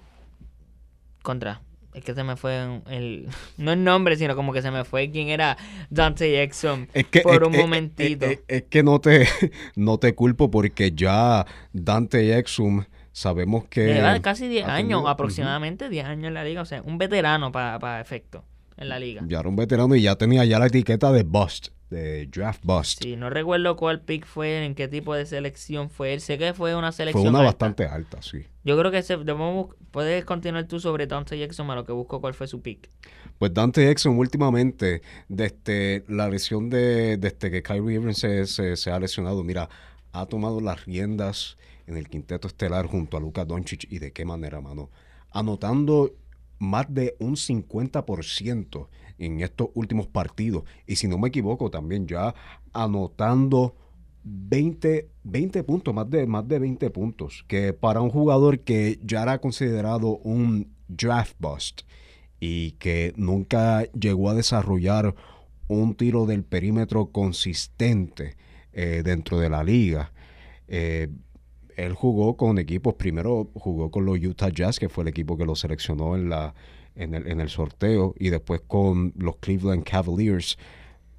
contra. 1.22 1.60
Es 1.94 2.04
que 2.04 2.14
se 2.14 2.22
me 2.24 2.36
fue 2.36 2.82
el. 2.90 3.28
No 3.56 3.72
el 3.72 3.82
nombre, 3.82 4.16
sino 4.16 4.36
como 4.36 4.52
que 4.52 4.60
se 4.60 4.70
me 4.70 4.84
fue 4.84 5.10
quién 5.10 5.28
era 5.28 5.56
Dante 5.88 6.42
Exum 6.42 6.86
Es 6.92 7.06
que, 7.06 7.22
por 7.22 7.42
es- 7.42 7.48
un 7.48 7.54
es- 7.54 7.60
momentito. 7.60 8.26
Es, 8.48 8.64
que 8.64 8.82
no 8.82 9.00
te, 9.00 9.26
no 9.76 9.98
te 9.98 10.14
culpo 10.14 10.50
porque 10.50 10.92
ya 10.92 11.46
Dante 11.72 12.36
Exum 12.38 12.84
sabemos 13.16 13.64
que... 13.64 13.94
Lleva 13.94 14.20
casi 14.20 14.46
10 14.46 14.66
ha 14.66 14.74
años, 14.74 14.88
tenido- 14.90 15.08
aproximadamente 15.08 15.88
10 15.88 16.04
años 16.04 16.26
en 16.28 16.34
la 16.34 16.44
liga. 16.44 16.60
O 16.60 16.66
sea, 16.66 16.82
un 16.82 16.98
veterano 16.98 17.50
para 17.50 17.98
efecto 18.00 18.44
en 18.76 18.90
la 18.90 18.98
liga. 18.98 19.22
Ya 19.26 19.40
era 19.40 19.48
un 19.48 19.56
veterano 19.56 19.94
y 19.94 20.02
ya 20.02 20.16
tenía 20.16 20.44
ya 20.44 20.58
la 20.58 20.66
etiqueta 20.66 21.10
de 21.12 21.22
bust, 21.22 21.68
de 21.88 22.26
draft 22.26 22.60
bust. 22.62 23.02
Sí, 23.02 23.16
no 23.16 23.30
recuerdo 23.30 23.74
cuál 23.76 24.02
pick 24.02 24.26
fue, 24.26 24.66
en 24.66 24.74
qué 24.74 24.86
tipo 24.86 25.14
de 25.14 25.24
selección 25.24 25.88
fue 25.88 26.12
él. 26.12 26.20
Sé 26.20 26.36
que 26.36 26.52
fue 26.52 26.74
una 26.76 26.92
Fue 26.92 26.96
selección. 26.98 27.28
una 27.28 27.38
alta. 27.38 27.46
bastante 27.52 27.86
alta, 27.86 28.20
sí. 28.20 28.44
Yo 28.64 28.76
creo 28.78 28.90
que 28.90 29.02
se, 29.02 29.16
debemos 29.16 29.68
puedes 29.92 30.24
continuar 30.26 30.64
tú 30.64 30.78
sobre 30.78 31.06
Dante 31.06 31.38
Jackson 31.38 31.70
a 31.70 31.74
lo 31.74 31.86
que 31.86 31.92
busco 31.92 32.20
cuál 32.20 32.34
fue 32.34 32.46
su 32.48 32.60
pick. 32.60 32.90
Pues 33.38 33.54
Dante 33.54 33.90
Exum 33.90 34.18
últimamente, 34.18 35.00
desde 35.28 36.04
la 36.08 36.28
lesión 36.28 36.68
de, 36.68 37.16
desde 37.16 37.50
que 37.50 37.62
Kyrie 37.62 37.94
Irving 37.94 38.12
se, 38.12 38.44
se, 38.46 38.76
se 38.76 38.90
ha 38.90 38.98
lesionado, 39.00 39.42
mira, 39.42 39.70
ha 40.12 40.26
tomado 40.26 40.60
las 40.60 40.84
riendas 40.84 41.56
en 41.86 41.96
el 41.96 42.08
quinteto 42.08 42.48
estelar 42.48 42.86
junto 42.86 43.16
a 43.16 43.20
Luka 43.20 43.44
Doncic 43.44 43.86
y 43.90 43.98
de 43.98 44.12
qué 44.12 44.24
manera, 44.24 44.60
mano. 44.60 44.90
Anotando 45.30 46.12
más 46.58 46.86
de 46.92 47.16
un 47.18 47.36
50% 47.36 48.88
en 49.18 49.40
estos 49.40 49.68
últimos 49.74 50.06
partidos. 50.06 50.64
Y 50.86 50.96
si 50.96 51.08
no 51.08 51.18
me 51.18 51.28
equivoco, 51.28 51.70
también 51.70 52.06
ya 52.06 52.34
anotando 52.72 53.74
20, 54.24 55.08
20 55.24 55.64
puntos, 55.64 55.94
más 55.94 56.10
de, 56.10 56.26
más 56.26 56.46
de 56.48 56.58
20 56.58 56.90
puntos, 56.90 57.44
que 57.46 57.72
para 57.72 58.00
un 58.00 58.10
jugador 58.10 58.60
que 58.60 58.98
ya 59.02 59.22
era 59.22 59.38
considerado 59.38 60.18
un 60.18 60.74
draft 60.88 61.36
bust 61.38 61.82
y 62.40 62.72
que 62.72 63.12
nunca 63.16 63.84
llegó 63.92 64.30
a 64.30 64.34
desarrollar 64.34 65.14
un 65.68 65.94
tiro 65.94 66.26
del 66.26 66.44
perímetro 66.44 67.06
consistente 67.06 68.36
eh, 68.72 69.02
dentro 69.04 69.38
de 69.38 69.48
la 69.48 69.64
liga. 69.64 70.12
Eh, 70.68 71.08
él 71.76 71.92
jugó 71.94 72.36
con 72.36 72.58
equipos, 72.58 72.94
primero 72.94 73.50
jugó 73.54 73.90
con 73.90 74.04
los 74.06 74.18
Utah 74.18 74.48
Jazz, 74.48 74.78
que 74.78 74.88
fue 74.88 75.02
el 75.04 75.08
equipo 75.08 75.36
que 75.36 75.44
lo 75.44 75.54
seleccionó 75.54 76.16
en, 76.16 76.28
la, 76.30 76.54
en, 76.94 77.14
el, 77.14 77.26
en 77.28 77.40
el 77.40 77.48
sorteo, 77.48 78.14
y 78.18 78.30
después 78.30 78.62
con 78.66 79.12
los 79.16 79.36
Cleveland 79.36 79.84
Cavaliers. 79.84 80.58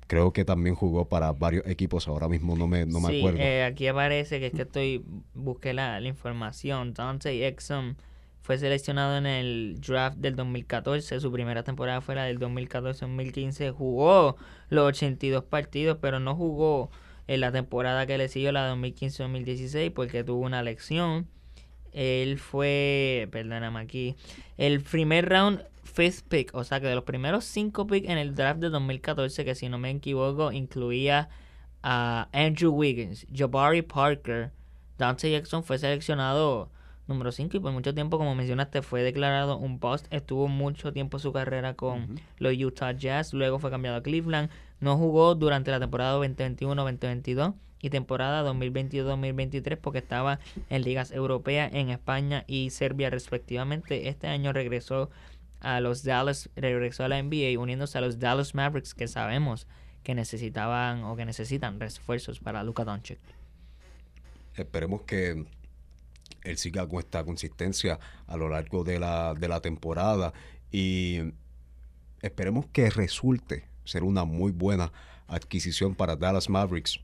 Creo 0.07 0.31
que 0.31 0.45
también 0.45 0.73
jugó 0.75 1.09
para 1.09 1.33
varios 1.33 1.67
equipos, 1.67 2.07
ahora 2.07 2.29
mismo 2.29 2.55
no 2.55 2.65
me, 2.65 2.85
no 2.85 3.01
me 3.01 3.09
sí, 3.09 3.19
acuerdo. 3.19 3.39
eh, 3.39 3.65
aquí 3.65 3.87
aparece 3.87 4.39
que 4.39 4.47
es 4.47 4.53
que 4.53 4.61
estoy, 4.61 5.03
busqué 5.33 5.73
la, 5.73 5.99
la 5.99 6.07
información. 6.07 6.93
Dante 6.93 7.45
Exum 7.45 7.95
fue 8.41 8.57
seleccionado 8.57 9.17
en 9.17 9.25
el 9.25 9.81
draft 9.85 10.17
del 10.19 10.37
2014. 10.37 11.19
Su 11.19 11.29
primera 11.33 11.63
temporada 11.63 11.99
fue 11.99 12.15
la 12.15 12.23
del 12.23 12.39
2014-2015. 12.39 13.73
Jugó 13.73 14.37
los 14.69 14.87
82 14.87 15.43
partidos, 15.43 15.97
pero 16.01 16.21
no 16.21 16.35
jugó 16.35 16.89
en 17.27 17.41
la 17.41 17.51
temporada 17.51 18.05
que 18.05 18.17
le 18.17 18.29
siguió, 18.29 18.51
la 18.51 18.74
2015-2016, 18.75 19.93
porque 19.93 20.24
tuvo 20.24 20.46
una 20.46 20.63
lección. 20.63 21.27
Él 21.93 22.38
fue, 22.39 23.27
perdóname 23.31 23.79
aquí, 23.79 24.15
el 24.57 24.81
primer 24.81 25.29
round 25.29 25.63
fifth 25.84 26.27
pick, 26.27 26.53
o 26.53 26.63
sea 26.63 26.79
que 26.79 26.88
de 26.88 26.96
los 26.96 27.05
primeros 27.05 27.46
cinco 27.46 27.88
picks 27.88 28.10
en 28.10 28.17
el 28.17 28.36
draft 28.36 28.60
de 28.60 28.69
2014, 28.69 29.46
que 29.46 29.55
si 29.55 29.67
no 29.69 29.79
me 29.79 29.89
equivoco 29.89 30.51
incluía 30.51 31.29
a 31.81 32.27
Andrew 32.34 32.72
Wiggins, 32.72 33.25
Jabari 33.34 33.81
Parker, 33.81 34.51
Dante 34.98 35.31
Jackson 35.31 35.63
fue 35.63 35.77
seleccionado 35.77 36.69
número 37.07 37.31
5 37.31 37.57
y 37.57 37.60
por 37.60 37.72
mucho 37.72 37.93
tiempo, 37.93 38.17
como 38.17 38.36
mencionaste, 38.36 38.81
fue 38.81 39.01
declarado 39.01 39.57
un 39.57 39.79
post. 39.79 40.07
Estuvo 40.12 40.48
mucho 40.48 40.91
tiempo 40.91 41.19
su 41.19 41.31
carrera 41.31 41.75
con 41.75 42.19
los 42.38 42.53
Utah 42.57 42.91
Jazz, 42.91 43.34
luego 43.34 43.60
fue 43.60 43.69
cambiado 43.69 43.98
a 43.98 44.03
Cleveland. 44.03 44.50
No 44.79 44.98
jugó 44.98 45.36
durante 45.36 45.72
la 45.72 45.79
temporada 45.79 46.17
2021-2022 46.19 47.55
y 47.81 47.89
temporada 47.89 48.43
2022-2023 48.51 49.77
porque 49.77 50.00
estaba 50.00 50.39
en 50.69 50.84
ligas 50.84 51.12
europeas 51.12 51.72
en 51.74 51.89
España 51.89 52.43
y 52.48 52.69
Serbia 52.69 53.10
respectivamente. 53.10 54.10
Este 54.10 54.27
año 54.27 54.53
regresó 54.53 55.10
a 55.60 55.79
los 55.79 56.03
Dallas, 56.03 56.50
regresó 56.55 57.03
a 57.03 57.07
la 57.07 57.22
NBA 57.22 57.60
uniéndose 57.60 57.98
a 57.98 58.01
los 58.01 58.19
Dallas 58.19 58.55
Mavericks 58.55 58.93
que 58.93 59.07
sabemos 59.07 59.67
que 60.03 60.15
necesitaban 60.15 61.03
o 61.03 61.15
que 61.15 61.25
necesitan 61.25 61.79
refuerzos 61.79 62.39
para 62.39 62.63
Luka 62.63 62.86
Doncic. 62.86 63.19
Esperemos 64.55 65.01
que 65.03 65.46
él 66.43 66.57
siga 66.57 66.88
con 66.88 67.00
esta 67.00 67.24
consistencia 67.24 68.00
a 68.25 68.38
lo 68.38 68.50
largo 68.50 68.84
de 68.84 69.00
la, 69.00 69.34
de 69.34 69.48
la 69.48 69.60
temporada 69.60 70.34
y 70.72 71.19
esperemos 72.22 72.67
que 72.67 72.89
resulte 72.89 73.65
ser 73.88 74.03
una 74.03 74.25
muy 74.25 74.51
buena 74.51 74.91
adquisición 75.27 75.96
para 75.96 76.15
Dallas 76.15 76.50
Mavericks 76.50 77.00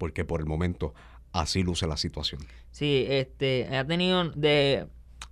porque 0.00 0.24
por 0.24 0.40
el 0.40 0.46
momento 0.46 0.94
así 1.32 1.62
luce 1.62 1.86
la 1.86 1.98
situación. 1.98 2.40
Sí, 2.70 3.06
este, 3.08 3.68
ha 3.76 3.86
tenido 3.86 4.30
de 4.30 4.86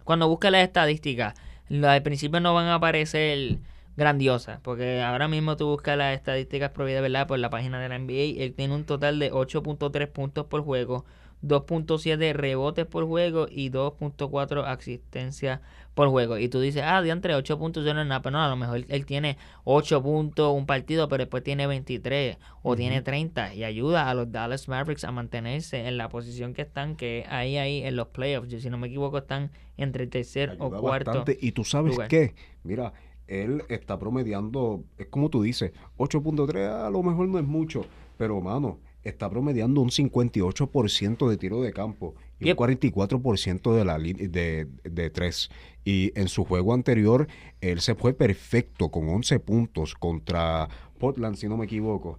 cuando 0.04 0.28
busca 0.28 0.50
las 0.50 0.62
estadísticas, 0.62 1.34
las 1.68 1.92
al 1.92 2.02
principio 2.02 2.40
no 2.40 2.54
van 2.54 2.66
a 2.66 2.74
aparecer 2.74 3.58
grandiosas, 3.96 4.60
porque 4.62 5.02
ahora 5.02 5.26
mismo 5.26 5.56
tú 5.56 5.66
buscas 5.66 5.96
las 5.96 6.14
estadísticas 6.14 6.70
prohibidas, 6.70 7.02
¿verdad? 7.02 7.26
Por 7.26 7.38
la 7.38 7.50
página 7.50 7.80
de 7.80 7.88
la 7.88 7.98
NBA, 7.98 8.42
él 8.42 8.54
tiene 8.54 8.74
un 8.74 8.84
total 8.84 9.18
de 9.18 9.32
8.3 9.32 10.06
puntos 10.08 10.46
por 10.46 10.62
juego, 10.62 11.04
2.7 11.42 12.32
rebotes 12.32 12.86
por 12.86 13.06
juego 13.06 13.48
y 13.50 13.70
2.4 13.70 14.64
asistencias 14.66 15.60
por 15.98 16.10
juego. 16.10 16.38
Y 16.38 16.48
tú 16.48 16.60
dices, 16.60 16.84
ah, 16.86 17.02
de 17.02 17.10
entre 17.10 17.34
8 17.34 17.58
puntos 17.58 17.84
no 17.84 18.00
es 18.00 18.06
nada, 18.06 18.22
pero 18.22 18.38
no, 18.38 18.44
a 18.44 18.48
lo 18.48 18.54
mejor 18.54 18.84
él 18.88 19.04
tiene 19.04 19.36
8 19.64 20.00
puntos 20.00 20.54
un 20.54 20.64
partido, 20.64 21.08
pero 21.08 21.24
después 21.24 21.42
tiene 21.42 21.66
23 21.66 22.36
o 22.62 22.76
tiene 22.76 23.02
30 23.02 23.56
y 23.56 23.64
ayuda 23.64 24.08
a 24.08 24.14
los 24.14 24.30
Dallas 24.30 24.68
Mavericks 24.68 25.02
a 25.02 25.10
mantenerse 25.10 25.88
en 25.88 25.98
la 25.98 26.08
posición 26.08 26.54
que 26.54 26.62
están, 26.62 26.94
que 26.94 27.26
ahí, 27.28 27.56
ahí 27.56 27.82
en 27.82 27.96
los 27.96 28.06
playoffs, 28.06 28.48
yo, 28.48 28.60
si 28.60 28.70
no 28.70 28.78
me 28.78 28.86
equivoco, 28.86 29.18
están 29.18 29.50
entre 29.76 30.04
el 30.04 30.10
tercer 30.10 30.50
o 30.60 30.66
Ayuda 30.66 30.78
cuarto. 30.78 31.10
bastante. 31.10 31.36
Y 31.40 31.50
tú 31.50 31.64
sabes 31.64 31.94
lugar. 31.94 32.06
qué, 32.06 32.36
mira, 32.62 32.92
él 33.26 33.64
está 33.68 33.98
promediando, 33.98 34.84
es 34.98 35.08
como 35.08 35.30
tú 35.30 35.42
dices, 35.42 35.72
8.3 35.96 36.86
a 36.86 36.90
lo 36.90 37.02
mejor 37.02 37.26
no 37.26 37.40
es 37.40 37.44
mucho, 37.44 37.84
pero 38.16 38.40
mano, 38.40 38.78
está 39.02 39.28
promediando 39.28 39.80
un 39.80 39.90
58% 39.90 41.28
de 41.28 41.36
tiro 41.36 41.60
de 41.60 41.72
campo 41.72 42.14
y 42.40 42.50
un 42.50 42.56
44% 42.56 43.74
de 43.74 43.84
la 43.84 43.98
de, 43.98 44.68
de 44.84 45.10
3. 45.10 45.50
Y 45.84 46.12
en 46.18 46.28
su 46.28 46.44
juego 46.44 46.74
anterior, 46.74 47.28
él 47.60 47.80
se 47.80 47.94
fue 47.94 48.14
perfecto 48.14 48.90
con 48.90 49.08
11 49.08 49.40
puntos 49.40 49.94
contra 49.94 50.68
Portland, 50.98 51.36
si 51.36 51.48
no 51.48 51.56
me 51.56 51.64
equivoco. 51.64 52.18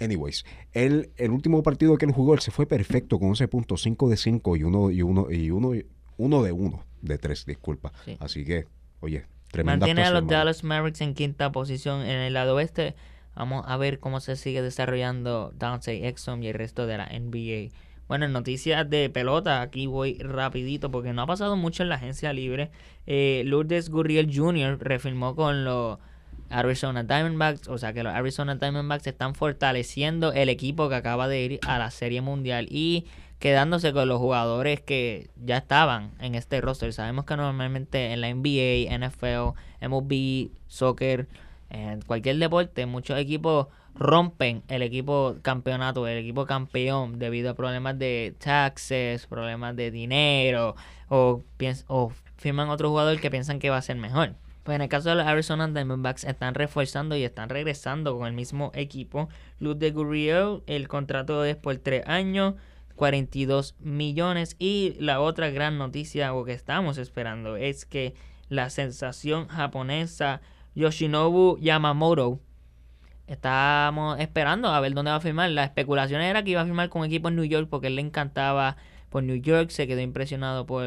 Anyways, 0.00 0.44
él, 0.72 1.12
el 1.16 1.30
último 1.30 1.62
partido 1.62 1.96
que 1.96 2.06
él 2.06 2.12
jugó, 2.12 2.34
él 2.34 2.40
se 2.40 2.50
fue 2.50 2.66
perfecto 2.66 3.18
con 3.18 3.30
11 3.30 3.48
puntos, 3.48 3.82
5 3.82 4.08
de 4.08 4.16
5 4.16 4.56
y 4.56 4.64
1 4.64 4.90
y 4.90 5.02
uno, 5.02 5.30
y 5.30 5.50
uno, 5.50 5.72
uno 6.16 6.42
de 6.42 6.52
1, 6.52 6.84
de 7.02 7.18
3, 7.18 7.46
disculpa. 7.46 7.92
Sí. 8.04 8.16
Así 8.20 8.44
que, 8.44 8.66
oye, 9.00 9.26
tremenda 9.50 9.86
Mantiene 9.86 10.02
a 10.02 10.10
los. 10.10 10.26
Dallas 10.26 10.64
Mavericks 10.64 11.00
en 11.00 11.14
quinta 11.14 11.52
posición 11.52 12.02
en 12.02 12.18
el 12.18 12.34
lado 12.34 12.56
oeste. 12.56 12.94
Vamos 13.36 13.64
a 13.66 13.76
ver 13.76 13.98
cómo 13.98 14.20
se 14.20 14.36
sigue 14.36 14.62
desarrollando 14.62 15.52
Dante 15.56 16.08
Exum 16.08 16.42
y 16.42 16.48
el 16.48 16.54
resto 16.54 16.86
de 16.86 16.98
la 16.98 17.06
NBA. 17.06 17.72
Bueno, 18.06 18.26
en 18.26 18.32
noticias 18.32 18.88
de 18.88 19.08
pelota, 19.08 19.62
aquí 19.62 19.86
voy 19.86 20.18
rapidito 20.18 20.90
porque 20.90 21.12
no 21.12 21.22
ha 21.22 21.26
pasado 21.26 21.56
mucho 21.56 21.82
en 21.82 21.88
la 21.88 21.94
agencia 21.94 22.32
libre. 22.32 22.70
Eh, 23.06 23.42
Lourdes 23.46 23.88
Gurriel 23.88 24.30
Jr. 24.34 24.78
refirmó 24.80 25.34
con 25.34 25.64
los 25.64 25.98
Arizona 26.50 27.02
Diamondbacks, 27.02 27.68
o 27.68 27.78
sea 27.78 27.92
que 27.92 28.02
los 28.02 28.12
Arizona 28.12 28.56
Diamondbacks 28.56 29.06
están 29.06 29.34
fortaleciendo 29.34 30.32
el 30.32 30.48
equipo 30.48 30.88
que 30.88 30.94
acaba 30.96 31.28
de 31.28 31.42
ir 31.42 31.60
a 31.66 31.78
la 31.78 31.90
Serie 31.90 32.20
Mundial 32.20 32.66
y 32.70 33.06
quedándose 33.38 33.92
con 33.92 34.08
los 34.08 34.18
jugadores 34.18 34.80
que 34.80 35.30
ya 35.42 35.58
estaban 35.58 36.12
en 36.20 36.34
este 36.34 36.60
roster. 36.60 36.92
Sabemos 36.92 37.24
que 37.24 37.36
normalmente 37.36 38.12
en 38.12 38.20
la 38.20 38.32
NBA, 38.32 38.96
NFL, 38.96 39.56
MLB, 39.86 40.50
soccer, 40.66 41.28
en 41.70 42.02
cualquier 42.02 42.38
deporte, 42.38 42.86
muchos 42.86 43.18
equipos 43.18 43.66
rompen 43.94 44.62
el 44.68 44.82
equipo 44.82 45.36
campeonato, 45.42 46.06
el 46.06 46.18
equipo 46.18 46.46
campeón 46.46 47.18
debido 47.18 47.50
a 47.50 47.54
problemas 47.54 47.98
de 47.98 48.34
taxes, 48.38 49.26
problemas 49.26 49.76
de 49.76 49.90
dinero 49.90 50.74
o, 51.08 51.42
o 51.88 52.12
firman 52.36 52.68
otro 52.70 52.90
jugador 52.90 53.20
que 53.20 53.30
piensan 53.30 53.58
que 53.58 53.70
va 53.70 53.76
a 53.76 53.82
ser 53.82 53.96
mejor. 53.96 54.34
Pues 54.64 54.76
en 54.76 54.82
el 54.82 54.88
caso 54.88 55.10
de 55.10 55.16
los 55.16 55.26
Arizona 55.26 55.68
Diamondbacks 55.68 56.24
están 56.24 56.54
reforzando 56.54 57.16
y 57.16 57.22
están 57.22 57.50
regresando 57.50 58.16
con 58.16 58.26
el 58.26 58.32
mismo 58.32 58.72
equipo. 58.74 59.28
Luz 59.58 59.78
de 59.78 59.90
Gurriel, 59.90 60.62
el 60.66 60.88
contrato 60.88 61.44
es 61.44 61.56
por 61.56 61.76
tres 61.76 62.06
años, 62.06 62.54
42 62.96 63.74
millones. 63.80 64.56
Y 64.58 64.96
la 64.98 65.20
otra 65.20 65.50
gran 65.50 65.76
noticia 65.76 66.32
o 66.32 66.44
que 66.44 66.54
estamos 66.54 66.96
esperando 66.96 67.56
es 67.56 67.84
que 67.84 68.14
la 68.48 68.70
sensación 68.70 69.48
japonesa 69.48 70.40
Yoshinobu 70.74 71.58
Yamamoto 71.58 72.40
Estábamos 73.26 74.20
esperando 74.20 74.68
a 74.68 74.80
ver 74.80 74.92
dónde 74.92 75.10
va 75.10 75.16
a 75.16 75.20
firmar. 75.20 75.50
La 75.50 75.64
especulación 75.64 76.20
era 76.20 76.42
que 76.44 76.50
iba 76.50 76.60
a 76.60 76.64
firmar 76.64 76.90
con 76.90 77.04
equipo 77.04 77.28
en 77.28 77.36
New 77.36 77.44
York 77.44 77.68
porque 77.70 77.86
él 77.86 77.96
le 77.96 78.02
encantaba 78.02 78.76
por 79.08 79.22
New 79.22 79.36
York. 79.36 79.70
Se 79.70 79.86
quedó 79.86 80.00
impresionado 80.00 80.66
por 80.66 80.84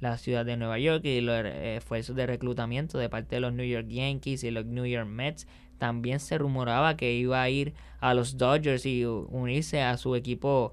la 0.00 0.18
ciudad 0.18 0.44
de 0.44 0.56
Nueva 0.56 0.78
York 0.78 1.04
y 1.04 1.20
los 1.20 1.44
eh, 1.44 1.76
esfuerzos 1.76 2.16
de 2.16 2.26
reclutamiento 2.26 2.98
de 2.98 3.08
parte 3.08 3.36
de 3.36 3.40
los 3.40 3.52
New 3.52 3.66
York 3.66 3.88
Yankees 3.88 4.44
y 4.44 4.50
los 4.50 4.64
New 4.64 4.86
York 4.86 5.06
Mets. 5.06 5.46
También 5.78 6.20
se 6.20 6.38
rumoraba 6.38 6.96
que 6.96 7.12
iba 7.14 7.42
a 7.42 7.50
ir 7.50 7.74
a 8.00 8.14
los 8.14 8.38
Dodgers 8.38 8.86
y 8.86 9.04
unirse 9.04 9.82
a 9.82 9.96
su 9.96 10.14
equipo, 10.14 10.72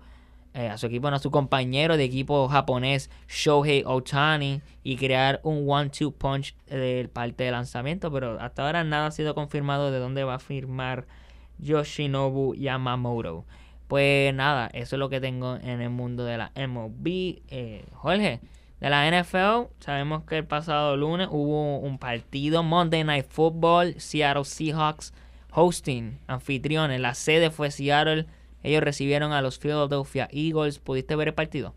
eh, 0.53 0.67
a 0.67 0.77
su 0.77 0.87
equipo, 0.87 1.07
a 1.07 1.19
su 1.19 1.31
compañero 1.31 1.97
de 1.97 2.03
equipo 2.03 2.47
japonés 2.47 3.09
Shohei 3.27 3.83
Otani 3.85 4.61
y 4.83 4.97
crear 4.97 5.39
un 5.43 5.63
one-two 5.69 6.11
punch 6.11 6.55
del 6.67 7.09
parte 7.09 7.45
de 7.45 7.51
lanzamiento. 7.51 8.11
Pero 8.11 8.39
hasta 8.39 8.65
ahora 8.65 8.83
nada 8.83 9.07
ha 9.07 9.11
sido 9.11 9.35
confirmado 9.35 9.91
de 9.91 9.99
dónde 9.99 10.23
va 10.23 10.35
a 10.35 10.39
firmar 10.39 11.05
Yoshinobu 11.59 12.55
Yamamoto. 12.55 13.45
Pues 13.87 14.33
nada, 14.33 14.67
eso 14.73 14.95
es 14.95 14.99
lo 14.99 15.09
que 15.09 15.19
tengo 15.19 15.55
en 15.55 15.81
el 15.81 15.89
mundo 15.89 16.23
de 16.23 16.37
la 16.37 16.51
MLB. 16.55 17.41
Eh, 17.49 17.85
Jorge, 17.93 18.39
de 18.79 18.89
la 18.89 19.07
NFL, 19.09 19.69
sabemos 19.79 20.23
que 20.23 20.37
el 20.37 20.45
pasado 20.45 20.97
lunes 20.97 21.27
hubo 21.29 21.77
un 21.77 21.97
partido 21.99 22.63
Monday 22.63 23.03
Night 23.03 23.27
Football, 23.29 23.95
Seattle 23.99 24.43
Seahawks 24.43 25.13
hosting, 25.51 26.19
anfitriones. 26.27 26.99
La 26.99 27.13
sede 27.13 27.51
fue 27.51 27.69
Seattle. 27.69 28.25
Ellos 28.63 28.83
recibieron 28.83 29.31
a 29.33 29.41
los 29.41 29.57
Philadelphia 29.59 30.27
Eagles. 30.31 30.79
¿Pudiste 30.79 31.15
ver 31.15 31.29
el 31.29 31.33
partido? 31.33 31.73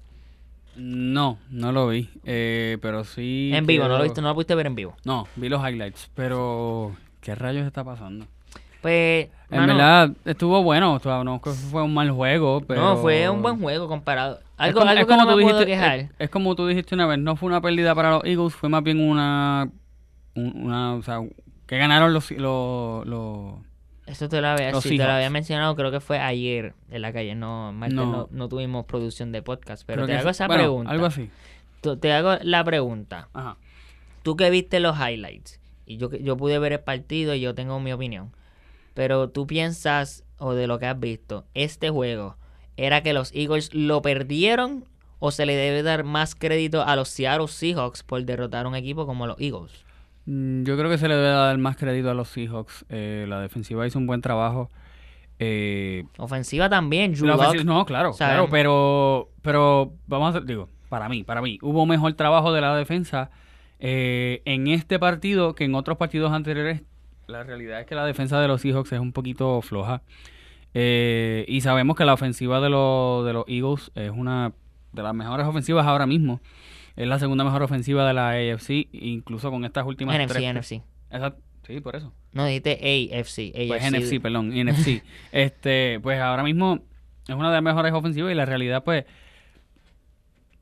No, 0.76 1.38
no 1.50 1.70
lo 1.72 1.88
vi. 1.88 2.10
eh, 2.24 2.78
pero 2.82 3.04
sí. 3.04 3.50
en 3.54 3.64
vivo, 3.66 3.86
no 3.88 3.96
lo 3.96 4.02
viste, 4.04 4.20
no 4.20 4.28
lo 4.28 4.34
pudiste 4.34 4.54
ver 4.54 4.66
en 4.66 4.74
vivo. 4.74 4.96
No, 5.04 5.26
vi 5.36 5.48
los 5.48 5.60
highlights. 5.66 6.10
Pero. 6.14 6.96
¿Qué 7.20 7.34
rayos 7.34 7.66
está 7.66 7.84
pasando? 7.84 8.26
Pues, 8.82 9.28
En 9.50 9.60
mano, 9.60 9.74
verdad, 9.74 10.10
estuvo 10.26 10.62
bueno. 10.62 11.00
no 11.02 11.40
fue 11.40 11.82
un 11.82 11.94
mal 11.94 12.10
juego, 12.10 12.60
pero. 12.66 12.80
no, 12.82 12.96
fue 12.98 13.30
un 13.30 13.40
buen 13.40 13.58
juego 13.60 13.88
comparado. 13.88 14.38
Es 14.40 14.44
Algo, 14.58 14.80
como- 14.80 14.90
algo 14.90 15.00
es 15.02 15.06
que 15.06 15.12
no 15.16 15.18
como 15.24 15.36
me 15.36 15.42
tú 15.42 15.48
puedo 15.48 15.58
dijiste- 15.60 15.72
quejar. 15.80 15.98
Es, 16.00 16.10
es 16.18 16.30
como 16.30 16.54
tú 16.54 16.66
dijiste 16.66 16.94
una 16.94 17.06
vez, 17.06 17.18
no 17.18 17.34
fue 17.36 17.48
una 17.48 17.60
pérdida 17.62 17.94
para 17.94 18.10
los 18.10 18.24
Eagles, 18.24 18.54
fue 18.54 18.68
más 18.68 18.82
bien 18.82 19.00
una. 19.00 19.70
un- 20.34 20.64
una 20.66 20.94
o 20.96 21.02
sea, 21.02 21.20
que 21.66 21.78
ganaron 21.78 22.12
los. 22.12 22.30
los, 22.32 23.06
los- 23.06 23.54
Eso 24.06 24.28
te 24.28 24.40
lo 24.40 24.48
había, 24.48 24.78
sí, 24.80 24.90
te 24.98 25.04
lo 25.04 25.12
había 25.12 25.30
mencionado, 25.30 25.74
creo 25.76 25.90
que 25.90 26.00
fue 26.00 26.18
ayer 26.18 26.74
en 26.90 27.00
la 27.02 27.12
calle. 27.12 27.34
No, 27.34 27.72
martes 27.72 27.96
no. 27.96 28.04
No. 28.12 28.28
no 28.30 28.48
tuvimos 28.48 28.84
producción 28.84 29.32
de 29.32 29.40
podcast, 29.42 29.82
pero 29.86 30.04
creo 30.04 30.06
te 30.16 30.20
hago 30.20 30.30
esa 30.30 30.46
bueno, 30.46 30.62
pregunta. 30.62 30.90
Algo 30.92 31.06
así. 31.06 31.30
Tú- 31.80 31.96
Te 31.96 32.12
hago 32.12 32.36
la 32.42 32.62
pregunta. 32.64 33.28
Ajá. 33.32 33.56
Tú 34.22 34.36
que 34.36 34.50
viste 34.50 34.80
los 34.80 34.96
highlights, 34.98 35.58
y 35.86 35.96
yo, 35.96 36.10
que- 36.10 36.22
yo 36.22 36.36
pude 36.36 36.58
ver 36.58 36.72
el 36.72 36.80
partido 36.80 37.34
y 37.34 37.40
yo 37.40 37.54
tengo 37.54 37.80
mi 37.80 37.92
opinión, 37.92 38.30
pero 38.94 39.28
tú 39.30 39.46
piensas, 39.46 40.24
o 40.38 40.52
de 40.54 40.66
lo 40.66 40.78
que 40.78 40.86
has 40.86 40.98
visto, 41.00 41.44
este 41.54 41.88
juego, 41.90 42.36
¿era 42.76 43.02
que 43.02 43.12
los 43.14 43.32
Eagles 43.34 43.72
lo 43.74 44.02
perdieron 44.02 44.84
o 45.18 45.30
se 45.30 45.46
le 45.46 45.54
debe 45.56 45.82
dar 45.82 46.04
más 46.04 46.34
crédito 46.34 46.82
a 46.82 46.94
los 46.96 47.08
Seattle 47.08 47.48
Seahawks 47.48 48.02
por 48.02 48.22
derrotar 48.24 48.66
a 48.66 48.68
un 48.68 48.74
equipo 48.76 49.06
como 49.06 49.26
los 49.26 49.38
Eagles? 49.40 49.84
Mm, 50.26 50.64
Yo 50.64 50.76
creo 50.76 50.90
que 50.90 50.98
se 50.98 51.08
le 51.08 51.14
debe 51.14 51.28
dar 51.28 51.56
más 51.58 51.76
crédito 51.76 52.10
a 52.10 52.14
los 52.14 52.28
Seahawks. 52.28 52.84
Eh, 52.88 53.26
la 53.28 53.40
defensiva 53.40 53.86
hizo 53.86 53.98
un 53.98 54.06
buen 54.06 54.20
trabajo. 54.20 54.70
Eh, 55.38 56.04
Ofensiva 56.18 56.68
también, 56.68 57.12
Drew 57.12 57.26
ofensiva- 57.34 57.64
no, 57.64 57.84
claro, 57.84 58.12
claro, 58.12 58.48
pero, 58.50 59.30
pero 59.42 59.92
vamos 60.06 60.26
a 60.26 60.30
hacer- 60.38 60.44
digo, 60.46 60.68
para 60.88 61.08
mí, 61.08 61.24
para 61.24 61.42
mí, 61.42 61.58
hubo 61.60 61.86
mejor 61.86 62.12
trabajo 62.14 62.52
de 62.52 62.60
la 62.60 62.76
defensa 62.76 63.30
eh, 63.80 64.42
en 64.44 64.68
este 64.68 64.98
partido 65.00 65.54
que 65.56 65.64
en 65.64 65.74
otros 65.74 65.98
partidos 65.98 66.32
anteriores. 66.32 66.82
La 67.26 67.42
realidad 67.42 67.80
es 67.80 67.86
que 67.86 67.94
la 67.96 68.06
defensa 68.06 68.40
de 68.40 68.46
los 68.48 68.60
Seahawks 68.60 68.92
es 68.92 69.00
un 69.00 69.12
poquito 69.12 69.60
floja. 69.60 70.02
Eh, 70.72 71.44
y 71.48 71.60
sabemos 71.60 71.96
que 71.96 72.04
la 72.04 72.14
ofensiva 72.14 72.60
de, 72.60 72.68
los 72.70 73.24
de 73.26 73.32
los 73.32 73.44
Eagles 73.48 73.90
es 73.94 74.10
una 74.10 74.52
de 74.92 75.02
las 75.02 75.14
mejores 75.14 75.46
ofensivas 75.46 75.86
ahora 75.86 76.06
mismo. 76.06 76.40
Es 76.96 77.08
la 77.08 77.18
segunda 77.18 77.44
mejor 77.44 77.62
ofensiva 77.62 78.06
de 78.06 78.14
la 78.14 78.30
AFC, 78.30 78.88
incluso 78.92 79.50
con 79.50 79.64
estas 79.64 79.84
últimas 79.84 80.16
NFC, 80.16 80.32
tres. 80.32 80.54
NFC. 80.54 80.72
Exacto, 81.10 81.42
sí, 81.66 81.80
por 81.80 81.96
eso. 81.96 82.12
No, 82.32 82.46
dijiste 82.46 82.72
AFC. 82.72 83.52
Pues 83.68 83.82
AFC. 83.82 83.96
NFC, 83.96 84.22
perdón, 84.22 84.50
NFC. 84.50 85.02
este, 85.32 85.98
pues 86.00 86.20
ahora 86.20 86.42
mismo 86.42 86.80
es 87.26 87.34
una 87.34 87.48
de 87.48 87.54
las 87.54 87.62
mejores 87.62 87.92
ofensivas 87.92 88.32
y 88.32 88.34
la 88.34 88.44
realidad, 88.44 88.84
pues, 88.84 89.04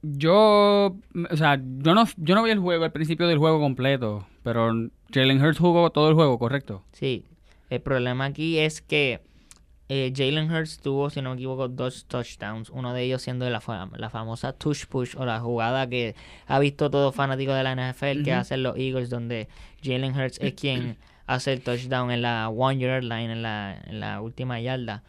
yo, 0.02 0.96
o 1.30 1.36
sea, 1.36 1.60
yo 1.60 1.94
no, 1.94 2.04
yo 2.16 2.34
no 2.34 2.42
vi 2.42 2.50
el 2.50 2.58
juego, 2.58 2.84
al 2.84 2.92
principio 2.92 3.28
del 3.28 3.38
juego 3.38 3.60
completo, 3.60 4.26
pero 4.42 4.72
Jalen 5.12 5.42
Hurts 5.42 5.58
jugó 5.58 5.90
todo 5.90 6.08
el 6.08 6.14
juego, 6.14 6.38
¿correcto? 6.38 6.82
Sí, 6.92 7.24
el 7.70 7.80
problema 7.80 8.24
aquí 8.26 8.58
es 8.58 8.80
que 8.80 9.20
eh, 9.94 10.12
Jalen 10.16 10.50
Hurts 10.50 10.78
tuvo, 10.78 11.10
si 11.10 11.20
no 11.20 11.30
me 11.30 11.34
equivoco, 11.36 11.68
dos 11.68 12.06
touchdowns. 12.06 12.70
Uno 12.70 12.94
de 12.94 13.02
ellos 13.02 13.20
siendo 13.20 13.48
la, 13.50 13.60
fam- 13.60 13.94
la 13.98 14.08
famosa 14.08 14.52
touch 14.54 14.86
push 14.86 15.16
o 15.16 15.26
la 15.26 15.38
jugada 15.40 15.86
que 15.88 16.14
ha 16.46 16.58
visto 16.58 16.90
todo 16.90 17.12
fanático 17.12 17.52
de 17.52 17.62
la 17.62 17.74
NFL 17.74 18.22
que 18.24 18.32
hacen 18.32 18.62
los 18.62 18.76
Eagles, 18.78 19.10
donde 19.10 19.48
Jalen 19.82 20.16
Hurts 20.16 20.38
es 20.40 20.54
quien 20.54 20.96
hace 21.26 21.52
el 21.52 21.60
touchdown 21.62 22.10
en 22.10 22.22
la 22.22 22.48
one 22.48 22.78
yard 22.78 23.02
line, 23.02 23.32
en 23.32 23.42
la, 23.42 23.80
en 23.86 24.00
la 24.00 24.20
última 24.22 24.60
yarda. 24.60 25.02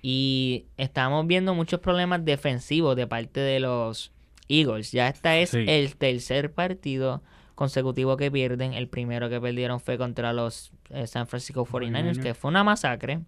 Y 0.00 0.64
estamos 0.76 1.26
viendo 1.26 1.54
muchos 1.54 1.80
problemas 1.80 2.24
defensivos 2.24 2.96
de 2.96 3.06
parte 3.06 3.40
de 3.40 3.60
los 3.60 4.12
Eagles. 4.48 4.92
Ya 4.92 5.08
esta 5.08 5.36
es 5.38 5.50
Sí. 5.50 5.64
el 5.68 5.96
tercer 5.96 6.52
partido 6.52 7.22
consecutivo 7.54 8.16
que 8.16 8.30
pierden. 8.30 8.72
El 8.74 8.88
primero 8.88 9.28
que 9.30 9.40
perdieron 9.40 9.78
fue 9.78 9.98
contra 9.98 10.32
los 10.32 10.72
eh, 10.90 11.06
San 11.06 11.26
Francisco 11.26 11.64
49ers, 11.66 12.14
49ers. 12.16 12.22
que 12.22 12.34
fue 12.34 12.48
una 12.50 12.64
masacre. 12.64 13.20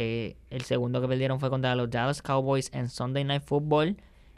Eh, 0.00 0.36
el 0.50 0.62
segundo 0.62 1.00
que 1.00 1.08
perdieron 1.08 1.40
fue 1.40 1.50
contra 1.50 1.74
los 1.74 1.90
Dallas 1.90 2.22
Cowboys 2.22 2.70
en 2.72 2.88
Sunday 2.88 3.24
Night 3.24 3.42
Football. 3.42 3.96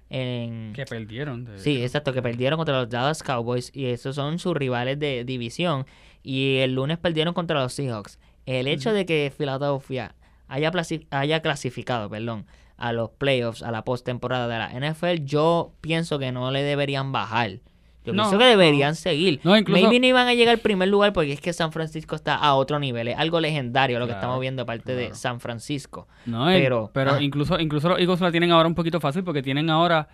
En, 0.09 0.73
Que 0.73 0.87
perdieron. 0.87 1.45
de 1.45 1.59
Sí, 1.59 1.83
exacto, 1.83 2.15
que 2.15 2.23
perdieron 2.23 2.57
contra 2.57 2.81
los 2.81 2.89
Dallas 2.89 3.23
Cowboys 3.23 3.71
y 3.75 3.85
esos 3.87 4.17
son 4.17 4.39
sus 4.39 4.57
rivales 4.57 4.99
de 4.99 5.23
división. 5.25 5.85
Y 6.23 6.57
el 6.61 6.75
lunes 6.75 6.97
perdieron 6.97 7.35
contra 7.35 7.61
los 7.63 7.75
Seahawks. 7.75 8.19
El 8.47 8.69
hecho 8.69 8.95
de 8.95 9.05
que 9.05 9.31
Philadelphia 9.37 10.15
haya 10.49 11.43
clasificado 11.43 12.09
perdón, 12.09 12.47
a 12.79 12.95
los 12.95 13.11
playoffs, 13.11 13.63
a 13.63 13.71
la 13.71 13.85
postemporada 13.85 14.49
de 14.49 14.59
la 14.59 14.93
NFL, 14.93 15.27
yo 15.27 15.75
pienso 15.83 16.19
que 16.19 16.33
no 16.33 16.51
le 16.53 16.63
deberían 16.63 17.13
bajar. 17.13 17.61
Yo 18.05 18.13
No, 18.15 18.23
pienso 18.23 18.39
que 18.39 18.45
deberían 18.47 18.95
seguir. 18.97 19.41
No, 19.45 19.57
incluso- 19.57 19.83
Maybe 19.83 20.01
no 20.01 20.07
iban 20.07 20.27
a 20.27 20.35
llegar 20.35 20.55
al 20.55 20.61
primer 20.61 20.89
lugar 20.89 21.13
porque 21.13 21.33
es 21.33 21.41
que 21.41 21.53
San 21.53 21.71
Francisco 21.71 22.17
está 22.17 22.35
a 22.35 22.55
otro 22.55 22.79
nivel. 22.79 23.09
Es 23.09 23.19
algo 23.19 23.41
legendario 23.41 23.99
lo 23.99 24.07
que 24.07 24.13
estamos 24.13 24.41
viendo 24.41 24.63
de 24.63 24.67
parte 24.67 24.95
de. 24.95 25.15
San 25.15 25.39
Francisco. 25.41 26.09
No, 26.27 26.47
Pero- 26.47 26.91
pero, 26.95 27.21
incluso, 27.21 27.61
incluso 27.61 27.89
los 27.91 27.99
Eagles 28.01 28.21
la 28.21 28.31
tienen 28.31 28.53
ahora 28.53 28.69
un 28.69 28.75
poquito 28.75 29.01
fácil 29.01 29.23
porque 29.23 29.43
tienen 29.43 29.69
ahora 29.69 30.09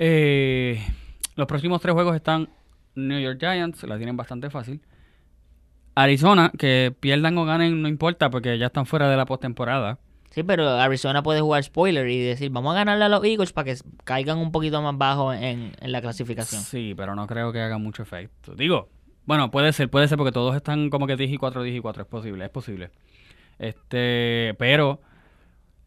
eh, 0.00 0.84
los 1.36 1.46
próximos 1.46 1.80
tres 1.80 1.92
juegos 1.94 2.14
están 2.16 2.48
New 2.94 3.20
York 3.20 3.38
Giants, 3.38 3.82
la 3.84 3.96
tienen 3.96 4.16
bastante 4.16 4.50
fácil. 4.50 4.80
Arizona, 5.94 6.52
que 6.56 6.94
pierdan 6.98 7.36
o 7.38 7.44
ganen 7.44 7.82
no 7.82 7.88
importa 7.88 8.30
porque 8.30 8.56
ya 8.58 8.66
están 8.66 8.86
fuera 8.86 9.08
de 9.08 9.16
la 9.16 9.26
postemporada. 9.26 9.98
Sí, 10.30 10.42
pero 10.42 10.68
Arizona 10.68 11.22
puede 11.22 11.40
jugar 11.40 11.64
spoiler 11.64 12.08
y 12.08 12.20
decir, 12.20 12.50
vamos 12.50 12.72
a 12.72 12.78
ganarle 12.78 13.04
a 13.04 13.08
los 13.08 13.24
Eagles 13.24 13.52
para 13.52 13.64
que 13.64 13.76
caigan 14.04 14.38
un 14.38 14.52
poquito 14.52 14.80
más 14.82 14.96
bajo 14.96 15.32
en, 15.32 15.72
en 15.80 15.92
la 15.92 16.00
clasificación. 16.00 16.62
Sí, 16.62 16.94
pero 16.96 17.14
no 17.14 17.26
creo 17.26 17.52
que 17.52 17.60
haga 17.60 17.78
mucho 17.78 18.02
efecto. 18.02 18.54
Digo, 18.54 18.88
bueno, 19.28 19.50
puede 19.50 19.72
ser, 19.72 19.90
puede 19.90 20.08
ser 20.08 20.16
porque 20.16 20.32
todos 20.32 20.56
están 20.56 20.88
como 20.90 21.06
que 21.06 21.16
10 21.16 21.32
y 21.32 21.36
4, 21.36 21.62
10 21.62 21.76
y 21.76 21.80
4, 21.80 22.02
es 22.02 22.08
posible, 22.08 22.44
es 22.44 22.50
posible. 22.50 22.90
Este, 23.58 24.54
pero 24.58 25.00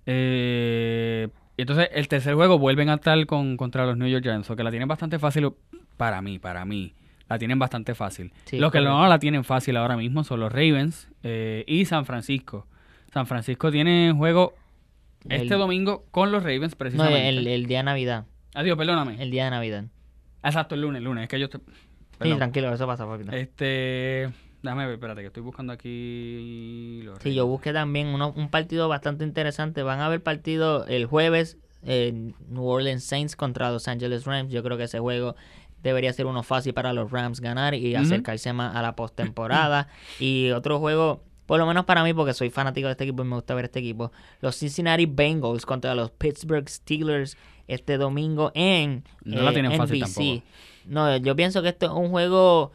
eh, 0.05 1.27
entonces 1.57 1.89
el 1.93 2.07
tercer 2.07 2.35
juego 2.35 2.59
vuelven 2.59 2.89
a 2.89 2.95
estar 2.95 3.25
con 3.25 3.57
contra 3.57 3.85
los 3.85 3.97
New 3.97 4.07
York 4.07 4.23
Giants, 4.23 4.49
o 4.49 4.55
que 4.55 4.63
la 4.63 4.71
tienen 4.71 4.87
bastante 4.87 5.19
fácil 5.19 5.51
para 5.97 6.21
mí, 6.21 6.39
para 6.39 6.65
mí. 6.65 6.93
La 7.29 7.39
tienen 7.39 7.59
bastante 7.59 7.95
fácil. 7.95 8.33
Sí, 8.45 8.59
los 8.59 8.71
que 8.71 8.81
no 8.81 9.07
la 9.07 9.17
tienen 9.17 9.43
fácil 9.43 9.77
ahora 9.77 9.95
mismo 9.95 10.23
son 10.23 10.41
los 10.41 10.51
Ravens 10.51 11.09
eh, 11.23 11.63
y 11.65 11.85
San 11.85 12.05
Francisco. 12.05 12.67
San 13.13 13.25
Francisco 13.27 13.71
tiene 13.71 14.13
juego 14.15 14.53
este 15.29 15.53
domingo 15.55 16.05
con 16.11 16.31
los 16.31 16.43
Ravens 16.43 16.73
No, 16.73 16.77
precisamente. 16.77 17.29
el, 17.29 17.47
el 17.47 17.65
día 17.65 17.79
de 17.79 17.83
Navidad. 17.83 18.25
Adiós, 18.55 18.77
perdóname. 18.77 19.21
El 19.21 19.31
día 19.31 19.45
de 19.45 19.51
Navidad. 19.51 19.85
Exacto, 20.43 20.75
el 20.75 20.81
lunes, 20.81 20.99
el 20.99 21.03
lunes. 21.05 21.23
Es 21.23 21.29
que 21.29 21.39
yo... 21.39 21.49
te- 21.49 21.59
Sí, 22.21 22.33
tranquilo, 22.35 22.71
eso 22.71 22.85
pasa, 22.85 23.07
papito. 23.07 23.31
Este. 23.31 24.29
Déjame 24.61 24.85
ver, 24.85 24.93
espérate, 24.93 25.21
que 25.21 25.27
estoy 25.27 25.41
buscando 25.41 25.73
aquí. 25.73 27.01
Los 27.03 27.17
Sí, 27.19 27.33
yo 27.33 27.47
busqué 27.47 27.73
también 27.73 28.07
uno- 28.07 28.31
un 28.35 28.49
partido 28.49 28.87
bastante 28.87 29.23
interesante. 29.23 29.81
Van 29.81 29.99
a 30.01 30.05
haber 30.05 30.21
partido 30.21 30.85
el 30.85 31.07
jueves 31.07 31.57
en 31.83 32.35
New 32.47 32.63
Orleans 32.63 33.03
Saints 33.03 33.35
contra 33.35 33.71
Los 33.71 33.87
Angeles 33.87 34.25
Rams. 34.25 34.51
Yo 34.51 34.61
creo 34.61 34.77
que 34.77 34.83
ese 34.83 34.99
juego 34.99 35.35
debería 35.81 36.13
ser 36.13 36.27
uno 36.27 36.43
fácil 36.43 36.75
para 36.75 36.93
los 36.93 37.09
Rams 37.09 37.39
ganar 37.41 37.73
y 37.73 37.95
acercarse 37.95 38.53
más 38.53 38.75
a 38.75 38.83
la 38.83 38.95
postemporada. 38.95 39.87
y 40.19 40.51
otro 40.51 40.77
juego, 40.79 41.23
por 41.51 41.59
lo 41.59 41.65
menos 41.65 41.83
para 41.83 42.01
mí, 42.01 42.13
porque 42.13 42.33
soy 42.33 42.49
fanático 42.49 42.87
de 42.87 42.93
este 42.93 43.03
equipo 43.03 43.23
y 43.23 43.25
me 43.25 43.35
gusta 43.35 43.53
ver 43.53 43.65
este 43.65 43.79
equipo, 43.79 44.13
los 44.39 44.57
Cincinnati 44.57 45.05
Bengals 45.05 45.65
contra 45.65 45.93
los 45.95 46.09
Pittsburgh 46.09 46.69
Steelers 46.69 47.35
este 47.67 47.97
domingo 47.97 48.53
en 48.55 49.03
No 49.25 49.41
la 49.41 49.51
eh, 49.51 49.77
fácil 49.77 50.01
NBC. 50.01 50.15
tampoco. 50.15 50.43
No, 50.85 51.17
yo 51.17 51.35
pienso 51.35 51.61
que 51.61 51.67
esto 51.67 51.87
es 51.87 51.91
un 51.91 52.07
juego 52.07 52.71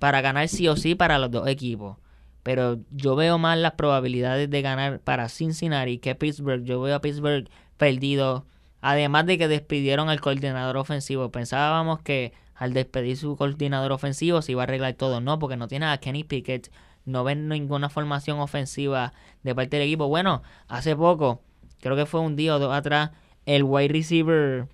para 0.00 0.22
ganar 0.22 0.48
sí 0.48 0.66
o 0.66 0.74
sí 0.74 0.96
para 0.96 1.20
los 1.20 1.30
dos 1.30 1.46
equipos. 1.46 1.98
Pero 2.42 2.80
yo 2.90 3.14
veo 3.14 3.38
más 3.38 3.58
las 3.58 3.74
probabilidades 3.74 4.50
de 4.50 4.60
ganar 4.60 4.98
para 4.98 5.28
Cincinnati 5.28 5.98
que 5.98 6.16
Pittsburgh. 6.16 6.64
Yo 6.64 6.80
veo 6.80 6.96
a 6.96 7.00
Pittsburgh 7.00 7.48
perdido. 7.76 8.44
Además 8.80 9.26
de 9.26 9.38
que 9.38 9.46
despidieron 9.46 10.08
al 10.08 10.20
coordinador 10.20 10.78
ofensivo. 10.78 11.30
Pensábamos 11.30 12.02
que 12.02 12.32
al 12.56 12.72
despedir 12.72 13.16
su 13.18 13.36
coordinador 13.36 13.92
ofensivo 13.92 14.42
se 14.42 14.50
iba 14.50 14.62
a 14.62 14.64
arreglar 14.64 14.94
todo. 14.94 15.20
No, 15.20 15.38
porque 15.38 15.56
no 15.56 15.68
tiene 15.68 15.86
a 15.86 15.98
Kenny 15.98 16.24
Pickett. 16.24 16.72
No 17.06 17.24
ven 17.24 17.48
ninguna 17.48 17.88
formación 17.88 18.38
ofensiva 18.40 19.12
de 19.42 19.54
parte 19.54 19.76
del 19.78 19.86
equipo. 19.86 20.08
Bueno, 20.08 20.42
hace 20.68 20.94
poco, 20.94 21.40
creo 21.80 21.96
que 21.96 22.04
fue 22.04 22.20
un 22.20 22.36
día 22.36 22.54
o 22.54 22.58
dos 22.58 22.74
atrás, 22.74 23.12
el 23.46 23.62
wide 23.62 23.88
receiver. 23.88 24.66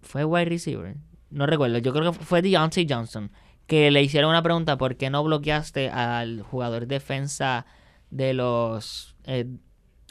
¿Fue 0.00 0.24
wide 0.24 0.46
receiver? 0.46 0.96
No 1.30 1.46
recuerdo. 1.46 1.78
Yo 1.78 1.92
creo 1.92 2.12
que 2.12 2.18
fue 2.18 2.42
Deontay 2.42 2.86
Johnson. 2.88 3.30
Que 3.66 3.90
le 3.90 4.02
hicieron 4.02 4.30
una 4.30 4.42
pregunta: 4.42 4.76
¿por 4.76 4.96
qué 4.96 5.08
no 5.10 5.22
bloqueaste 5.22 5.88
al 5.90 6.42
jugador 6.42 6.86
defensa 6.86 7.64
de 8.10 8.34
los. 8.34 9.14
eh, 9.24 9.46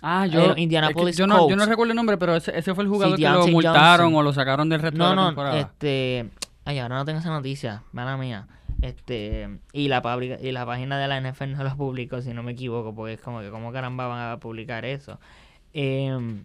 Ah, 0.03 0.25
Eh, 0.25 0.29
yo. 0.31 0.47
los 0.47 0.57
Indianapolis 0.57 1.09
es 1.11 1.15
que 1.17 1.19
yo, 1.19 1.27
no, 1.27 1.47
yo 1.47 1.55
no 1.55 1.65
recuerdo 1.67 1.91
el 1.91 1.95
nombre, 1.95 2.17
pero 2.17 2.35
ese, 2.35 2.57
ese 2.57 2.73
fue 2.73 2.83
el 2.85 2.89
jugador 2.89 3.17
que 3.19 3.21
lo 3.29 3.45
multaron 3.49 4.05
Johnson. 4.07 4.15
o 4.15 4.23
lo 4.23 4.33
sacaron 4.33 4.67
del 4.67 4.81
resto 4.81 4.97
no, 4.97 5.09
de 5.11 5.15
la 5.15 5.21
no, 5.21 5.27
temporada. 5.27 5.59
este. 5.59 6.29
Ay, 6.65 6.79
ahora 6.79 6.95
no 6.97 7.05
tengo 7.05 7.19
esa 7.19 7.29
noticia, 7.29 7.83
mala 7.91 8.17
mía. 8.17 8.47
Este, 8.81 9.59
y 9.73 9.87
la, 9.89 10.01
y 10.41 10.51
la 10.51 10.65
página 10.65 10.99
de 10.99 11.07
la 11.07 11.21
NFL 11.21 11.51
no 11.51 11.63
lo 11.63 11.75
publicó, 11.77 12.21
si 12.21 12.33
no 12.33 12.41
me 12.41 12.53
equivoco, 12.53 12.95
porque 12.95 13.13
es 13.13 13.21
como 13.21 13.41
que, 13.41 13.49
¿cómo 13.49 13.71
caramba 13.71 14.07
van 14.07 14.31
a 14.31 14.39
publicar 14.39 14.85
eso? 14.85 15.19
Em, 15.73 16.43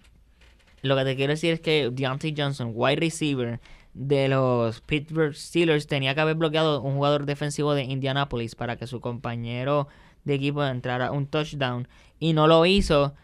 lo 0.83 0.97
que 0.97 1.05
te 1.05 1.17
quiero 1.17 1.33
decir 1.33 1.55
es 1.55 1.61
que 1.61 1.91
Deontay 1.91 2.35
Johnson, 2.37 2.73
wide 2.75 2.97
receiver 2.97 3.61
de 3.95 4.29
los 4.29 4.83
Pittsburgh 4.83 5.35
Steelers, 5.35 5.87
tenía 5.87 6.15
que 6.15 6.21
haber 6.21 6.37
bloqueado 6.37 6.83
un 6.83 6.97
jugador 6.97 7.25
defensivo 7.25 7.75
de 7.75 7.85
Indianapolis 7.85 8.55
para 8.55 8.77
que 8.77 8.87
su 8.87 9.01
compañero 9.01 9.89
de 10.25 10.35
equipo 10.35 10.65
entrara 10.65 11.13
un 11.13 11.27
touchdown 11.27 11.89
y 12.19 12.35
no 12.35 12.47
lo 12.47 12.67
hizo. 12.67 13.15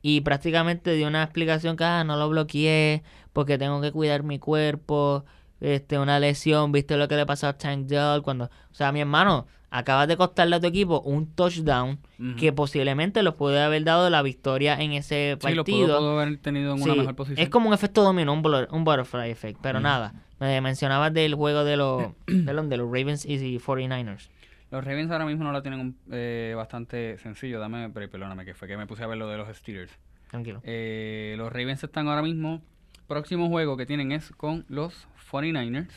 Y 0.00 0.22
prácticamente 0.22 0.94
dio 0.94 1.06
una 1.06 1.22
explicación 1.22 1.76
que 1.76 1.84
ah, 1.84 2.02
no 2.04 2.16
lo 2.16 2.28
bloqueé 2.28 3.02
porque 3.32 3.58
tengo 3.58 3.80
que 3.80 3.92
cuidar 3.92 4.22
mi 4.24 4.38
cuerpo, 4.38 5.24
este, 5.62 5.98
una 5.98 6.18
lesión, 6.18 6.72
viste 6.72 6.96
lo 6.96 7.08
que 7.08 7.16
le 7.16 7.24
pasó 7.24 7.46
a 7.46 7.52
Tank 7.56 7.86
Dell 7.86 8.20
cuando, 8.22 8.46
o 8.46 8.74
sea, 8.74 8.92
mi 8.92 9.00
hermano, 9.00 9.46
acabas 9.70 10.06
de 10.08 10.16
costarle 10.18 10.56
a 10.56 10.60
tu 10.60 10.66
equipo 10.66 11.00
un 11.00 11.26
touchdown 11.34 11.98
que 12.38 12.52
posiblemente 12.52 13.22
los 13.22 13.34
puede 13.36 13.60
haber 13.62 13.84
dado 13.84 14.10
la 14.10 14.20
victoria 14.22 14.74
en 14.80 14.92
ese 14.92 15.38
sí, 15.40 15.54
lo 15.54 15.64
partido. 15.64 15.86
pudo, 15.86 15.98
pudo 15.98 16.20
haber 16.20 16.36
tenido 16.38 16.74
en 16.74 16.82
una 16.82 16.92
Sí, 16.92 16.98
mejor 16.98 17.16
posición. 17.16 17.42
Es 17.42 17.48
como 17.48 17.68
un 17.68 17.74
efecto 17.74 18.02
dominó, 18.02 18.32
un, 18.34 18.44
un 18.70 18.84
butterfly 18.84 19.30
effect, 19.30 19.60
pero 19.62 19.80
nada. 19.80 20.12
Me 20.40 20.60
mencionabas 20.60 21.14
del 21.14 21.34
juego 21.36 21.64
de 21.64 21.76
los, 21.76 22.02
de 22.26 22.52
los, 22.52 22.68
de 22.68 22.76
los 22.76 22.86
Ravens 22.86 23.24
y 23.24 23.58
49ers. 23.58 24.28
Los 24.72 24.84
Ravens 24.84 25.10
ahora 25.10 25.26
mismo 25.26 25.44
no 25.44 25.52
la 25.52 25.62
tienen 25.62 25.96
eh, 26.10 26.54
bastante 26.56 27.18
sencillo. 27.18 27.60
Dame, 27.60 27.90
pero 27.90 28.10
perdóname, 28.10 28.44
que 28.44 28.54
fue 28.54 28.66
que 28.66 28.76
me 28.76 28.86
puse 28.86 29.04
a 29.04 29.06
ver 29.06 29.18
lo 29.18 29.28
de 29.28 29.36
los 29.36 29.54
Steelers. 29.56 29.92
Tranquilo. 30.30 30.60
Eh, 30.64 31.34
los 31.38 31.52
Ravens 31.52 31.84
están 31.84 32.08
ahora 32.08 32.22
mismo. 32.22 32.60
Próximo 33.06 33.48
juego 33.48 33.76
que 33.76 33.84
tienen 33.84 34.12
es 34.12 34.30
con 34.30 34.64
los 34.68 35.06
49ers. 35.32 35.88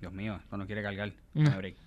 Dios 0.00 0.12
mío, 0.12 0.38
esto 0.42 0.56
no 0.56 0.66
quiere 0.66 0.82
cargar. 0.82 1.12
Dame 1.34 1.56
break. 1.56 1.76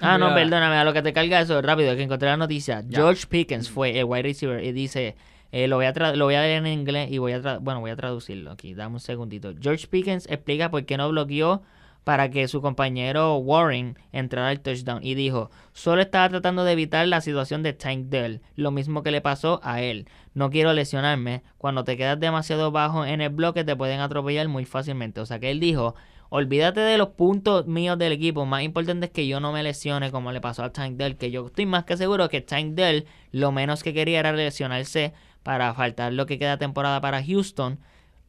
Ah, 0.00 0.16
no, 0.16 0.34
perdóname, 0.34 0.76
a 0.76 0.84
lo 0.84 0.94
que 0.94 1.02
te 1.02 1.12
carga 1.12 1.42
eso, 1.42 1.60
rápido, 1.60 1.94
que 1.94 2.02
encontré 2.02 2.30
la 2.30 2.38
noticia. 2.38 2.82
Ya. 2.88 3.00
George 3.00 3.26
Pickens 3.26 3.68
fue 3.68 3.98
el 3.98 4.06
wide 4.06 4.22
receiver 4.22 4.64
y 4.64 4.72
dice, 4.72 5.16
eh, 5.52 5.68
lo, 5.68 5.76
voy 5.76 5.84
a 5.84 5.92
lo 6.14 6.24
voy 6.24 6.34
a 6.34 6.40
leer 6.40 6.64
en 6.64 6.66
inglés 6.66 7.10
y 7.10 7.18
voy 7.18 7.32
a, 7.32 7.58
bueno, 7.58 7.80
voy 7.80 7.90
a 7.90 7.96
traducirlo 7.96 8.52
aquí, 8.52 8.72
dame 8.72 8.94
un 8.94 9.00
segundito. 9.00 9.52
George 9.60 9.86
Pickens 9.86 10.26
explica 10.30 10.70
por 10.70 10.86
qué 10.86 10.96
no 10.96 11.10
bloqueó 11.10 11.62
para 12.04 12.30
que 12.30 12.48
su 12.48 12.62
compañero 12.62 13.36
Warren 13.36 13.98
entrara 14.12 14.48
al 14.48 14.60
touchdown 14.60 15.04
y 15.04 15.14
dijo, 15.14 15.50
solo 15.72 16.02
estaba 16.02 16.28
tratando 16.28 16.64
de 16.64 16.72
evitar 16.72 17.06
la 17.06 17.20
situación 17.20 17.62
de 17.62 17.72
Tank 17.72 18.06
Dell, 18.06 18.40
lo 18.56 18.70
mismo 18.70 19.02
que 19.02 19.10
le 19.10 19.20
pasó 19.20 19.60
a 19.62 19.82
él. 19.82 20.08
No 20.34 20.50
quiero 20.50 20.72
lesionarme, 20.72 21.42
cuando 21.58 21.84
te 21.84 21.96
quedas 21.96 22.18
demasiado 22.18 22.70
bajo 22.70 23.04
en 23.04 23.20
el 23.20 23.30
bloque 23.30 23.64
te 23.64 23.76
pueden 23.76 24.00
atropellar 24.00 24.48
muy 24.48 24.64
fácilmente. 24.64 25.20
O 25.20 25.26
sea 25.26 25.38
que 25.38 25.50
él 25.50 25.60
dijo, 25.60 25.94
olvídate 26.30 26.80
de 26.80 26.96
los 26.96 27.10
puntos 27.10 27.66
míos 27.66 27.98
del 27.98 28.12
equipo, 28.12 28.46
más 28.46 28.62
importante 28.62 29.06
es 29.06 29.12
que 29.12 29.26
yo 29.26 29.40
no 29.40 29.52
me 29.52 29.62
lesione 29.62 30.10
como 30.10 30.32
le 30.32 30.40
pasó 30.40 30.64
a 30.64 30.72
Tank 30.72 30.96
Dell, 30.96 31.16
que 31.16 31.30
yo 31.30 31.46
estoy 31.46 31.66
más 31.66 31.84
que 31.84 31.96
seguro 31.96 32.28
que 32.28 32.40
Tank 32.40 32.74
Dell 32.74 33.06
lo 33.32 33.52
menos 33.52 33.82
que 33.82 33.92
quería 33.92 34.20
era 34.20 34.32
lesionarse 34.32 35.12
para 35.42 35.74
faltar 35.74 36.12
lo 36.12 36.26
que 36.26 36.38
queda 36.38 36.56
temporada 36.56 37.00
para 37.00 37.22
Houston. 37.22 37.78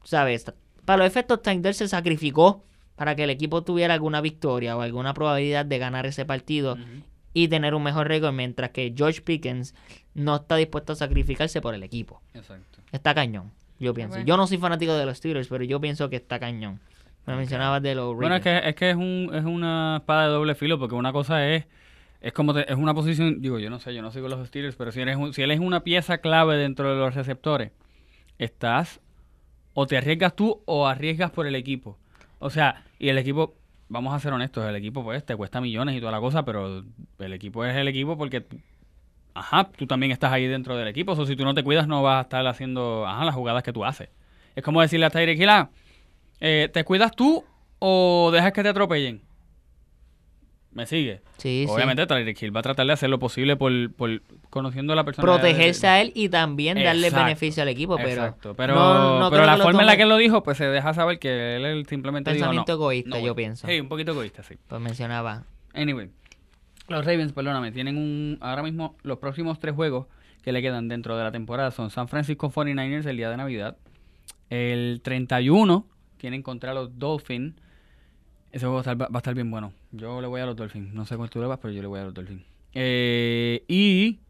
¿Sabes? 0.04 0.52
Para 0.84 0.98
los 0.98 1.06
efectos, 1.06 1.42
Tank 1.42 1.62
Dell 1.62 1.74
se 1.74 1.86
sacrificó 1.86 2.64
para 3.02 3.16
que 3.16 3.24
el 3.24 3.30
equipo 3.30 3.64
tuviera 3.64 3.94
alguna 3.94 4.20
victoria 4.20 4.76
o 4.76 4.80
alguna 4.80 5.12
probabilidad 5.12 5.66
de 5.66 5.76
ganar 5.78 6.06
ese 6.06 6.24
partido 6.24 6.78
y 7.34 7.48
tener 7.48 7.74
un 7.74 7.82
mejor 7.82 8.06
récord, 8.06 8.32
mientras 8.32 8.70
que 8.70 8.94
George 8.96 9.22
Pickens 9.22 9.74
no 10.14 10.36
está 10.36 10.54
dispuesto 10.54 10.92
a 10.92 10.94
sacrificarse 10.94 11.60
por 11.60 11.74
el 11.74 11.82
equipo. 11.82 12.22
Exacto. 12.32 12.78
Está 12.92 13.12
cañón, 13.12 13.50
yo 13.80 13.92
pienso. 13.92 14.18
Yo 14.24 14.36
no 14.36 14.46
soy 14.46 14.58
fanático 14.58 14.94
de 14.94 15.04
los 15.04 15.16
Steelers, 15.18 15.48
pero 15.48 15.64
yo 15.64 15.80
pienso 15.80 16.08
que 16.10 16.14
está 16.14 16.38
cañón. 16.38 16.78
Me 17.26 17.34
mencionabas 17.34 17.82
de 17.82 17.96
los 17.96 18.14
Bueno, 18.14 18.36
es 18.36 18.42
que, 18.42 18.68
es 18.68 18.76
que 18.76 18.90
es, 18.90 18.96
un, 18.96 19.30
es 19.34 19.44
una 19.44 19.96
espada 19.98 20.26
de 20.28 20.32
doble 20.34 20.54
filo, 20.54 20.78
porque 20.78 20.94
una 20.94 21.12
cosa 21.12 21.44
es, 21.48 21.64
es 22.20 22.32
como 22.32 22.54
te- 22.54 22.70
es 22.72 22.78
una 22.78 22.94
posición, 22.94 23.40
digo, 23.42 23.58
yo 23.58 23.68
no 23.68 23.80
sé, 23.80 23.92
yo 23.96 24.02
no 24.02 24.12
sigo 24.12 24.28
los 24.28 24.46
Steelers, 24.46 24.76
pero 24.76 24.92
si 24.92 25.00
eres 25.00 25.16
un- 25.16 25.32
si 25.34 25.42
él 25.42 25.50
es 25.50 25.58
una 25.58 25.82
pieza 25.82 26.18
clave 26.18 26.56
dentro 26.56 26.88
de 26.88 27.00
los 27.00 27.16
receptores, 27.16 27.72
estás 28.38 29.00
o 29.74 29.88
te 29.88 29.96
arriesgas 29.96 30.36
tú 30.36 30.62
o 30.66 30.86
arriesgas 30.86 31.32
por 31.32 31.48
el 31.48 31.56
equipo. 31.56 31.98
O 32.42 32.50
sea, 32.50 32.82
y 32.98 33.08
el 33.08 33.18
equipo, 33.18 33.54
vamos 33.88 34.12
a 34.12 34.18
ser 34.18 34.32
honestos, 34.32 34.68
el 34.68 34.74
equipo 34.74 35.04
pues 35.04 35.24
te 35.24 35.36
cuesta 35.36 35.60
millones 35.60 35.94
y 35.94 36.00
toda 36.00 36.10
la 36.10 36.18
cosa, 36.18 36.44
pero 36.44 36.84
el 37.20 37.32
equipo 37.32 37.64
es 37.64 37.76
el 37.76 37.86
equipo 37.86 38.18
porque 38.18 38.44
ajá, 39.32 39.70
tú 39.76 39.86
también 39.86 40.10
estás 40.10 40.32
ahí 40.32 40.48
dentro 40.48 40.76
del 40.76 40.88
equipo. 40.88 41.12
O 41.12 41.16
sea, 41.16 41.24
si 41.24 41.36
tú 41.36 41.44
no 41.44 41.54
te 41.54 41.62
cuidas, 41.62 41.86
no 41.86 42.02
vas 42.02 42.18
a 42.18 42.22
estar 42.22 42.44
haciendo 42.48 43.06
ajá, 43.06 43.24
las 43.24 43.34
jugadas 43.36 43.62
que 43.62 43.72
tú 43.72 43.84
haces. 43.84 44.08
Es 44.56 44.64
como 44.64 44.80
decirle 44.80 45.06
a 45.06 45.10
Tyreek 45.10 45.38
Hill, 45.38 45.50
ah, 45.50 45.70
eh, 46.40 46.68
¿te 46.72 46.82
cuidas 46.82 47.12
tú 47.14 47.44
o 47.78 48.30
dejas 48.32 48.52
que 48.52 48.64
te 48.64 48.70
atropellen? 48.70 49.22
¿Me 50.72 50.86
sigue? 50.86 51.20
Sí, 51.36 51.64
sí. 51.66 51.70
Obviamente 51.70 52.06
Tyreek 52.06 52.40
Hill 52.42 52.54
va 52.56 52.60
a 52.60 52.62
tratar 52.62 52.86
de 52.86 52.92
hacer 52.94 53.10
lo 53.10 53.18
posible 53.18 53.56
por, 53.56 53.92
por 53.92 54.22
conociendo 54.48 54.94
a 54.94 54.96
la 54.96 55.04
persona. 55.04 55.22
Protegerse 55.22 55.86
a 55.86 56.00
él 56.00 56.12
y 56.14 56.30
también 56.30 56.82
darle 56.82 57.08
Exacto, 57.08 57.26
beneficio 57.26 57.62
al 57.62 57.68
equipo, 57.68 57.96
pero... 57.96 58.08
Exacto, 58.10 58.54
pero, 58.54 58.74
no- 58.74 59.20
no 59.20 59.30
pero 59.30 59.42
creo 59.42 59.56
la 59.56 59.62
forma 59.62 59.80
en 59.80 59.86
la 59.86 59.96
que 59.96 60.02
él 60.04 60.08
lo 60.08 60.16
dijo, 60.16 60.42
pues 60.42 60.56
se 60.56 60.66
deja 60.66 60.94
saber 60.94 61.18
que 61.18 61.56
él, 61.56 61.86
simplemente 61.86 62.32
dijo 62.32 62.44
Pensamiento 62.44 62.72
no, 62.72 62.76
egoísta, 62.76 63.10
no 63.10 63.18
yo 63.18 63.34
pienso. 63.34 63.66
Sí, 63.66 63.80
un 63.80 63.88
poquito 63.88 64.12
egoísta, 64.12 64.42
sí. 64.42 64.54
Pues 64.66 64.80
mencionaba. 64.80 65.44
Anyway, 65.74 66.08
los 66.88 67.04
Ravens, 67.04 67.32
perdóname, 67.32 67.70
tienen 67.72 67.98
un. 67.98 68.38
Ahora 68.40 68.62
mismo, 68.62 68.96
los 69.02 69.18
próximos 69.18 69.58
tres 69.58 69.74
juegos 69.74 70.06
que 70.42 70.52
le 70.52 70.62
quedan 70.62 70.88
dentro 70.88 71.16
de 71.16 71.24
la 71.24 71.32
temporada 71.32 71.70
son 71.70 71.90
San 71.90 72.08
Francisco 72.08 72.50
49ers 72.50 73.06
el 73.06 73.16
día 73.18 73.30
de 73.30 73.36
Navidad. 73.36 73.76
El 74.50 75.00
31 75.02 75.86
tienen 76.16 76.42
contra 76.42 76.74
los 76.74 76.98
Dolphins. 76.98 77.54
Ese 78.52 78.66
juego 78.66 78.74
va 78.74 78.78
a, 78.80 78.92
estar, 78.92 79.02
va 79.02 79.08
a 79.12 79.18
estar 79.18 79.34
bien 79.34 79.50
bueno. 79.50 79.72
Yo 79.90 80.20
le 80.20 80.28
voy 80.28 80.40
a 80.40 80.46
los 80.46 80.54
Dolphins. 80.56 80.92
No 80.92 81.04
sé 81.06 81.16
cuál 81.16 81.30
tú 81.30 81.40
le 81.40 81.46
vas, 81.46 81.58
pero 81.60 81.72
yo 81.72 81.80
le 81.82 81.88
voy 81.88 82.00
a 82.00 82.04
los 82.04 82.14
Dolphins. 82.14 82.44
Eh, 82.74 83.64
y 83.66 84.20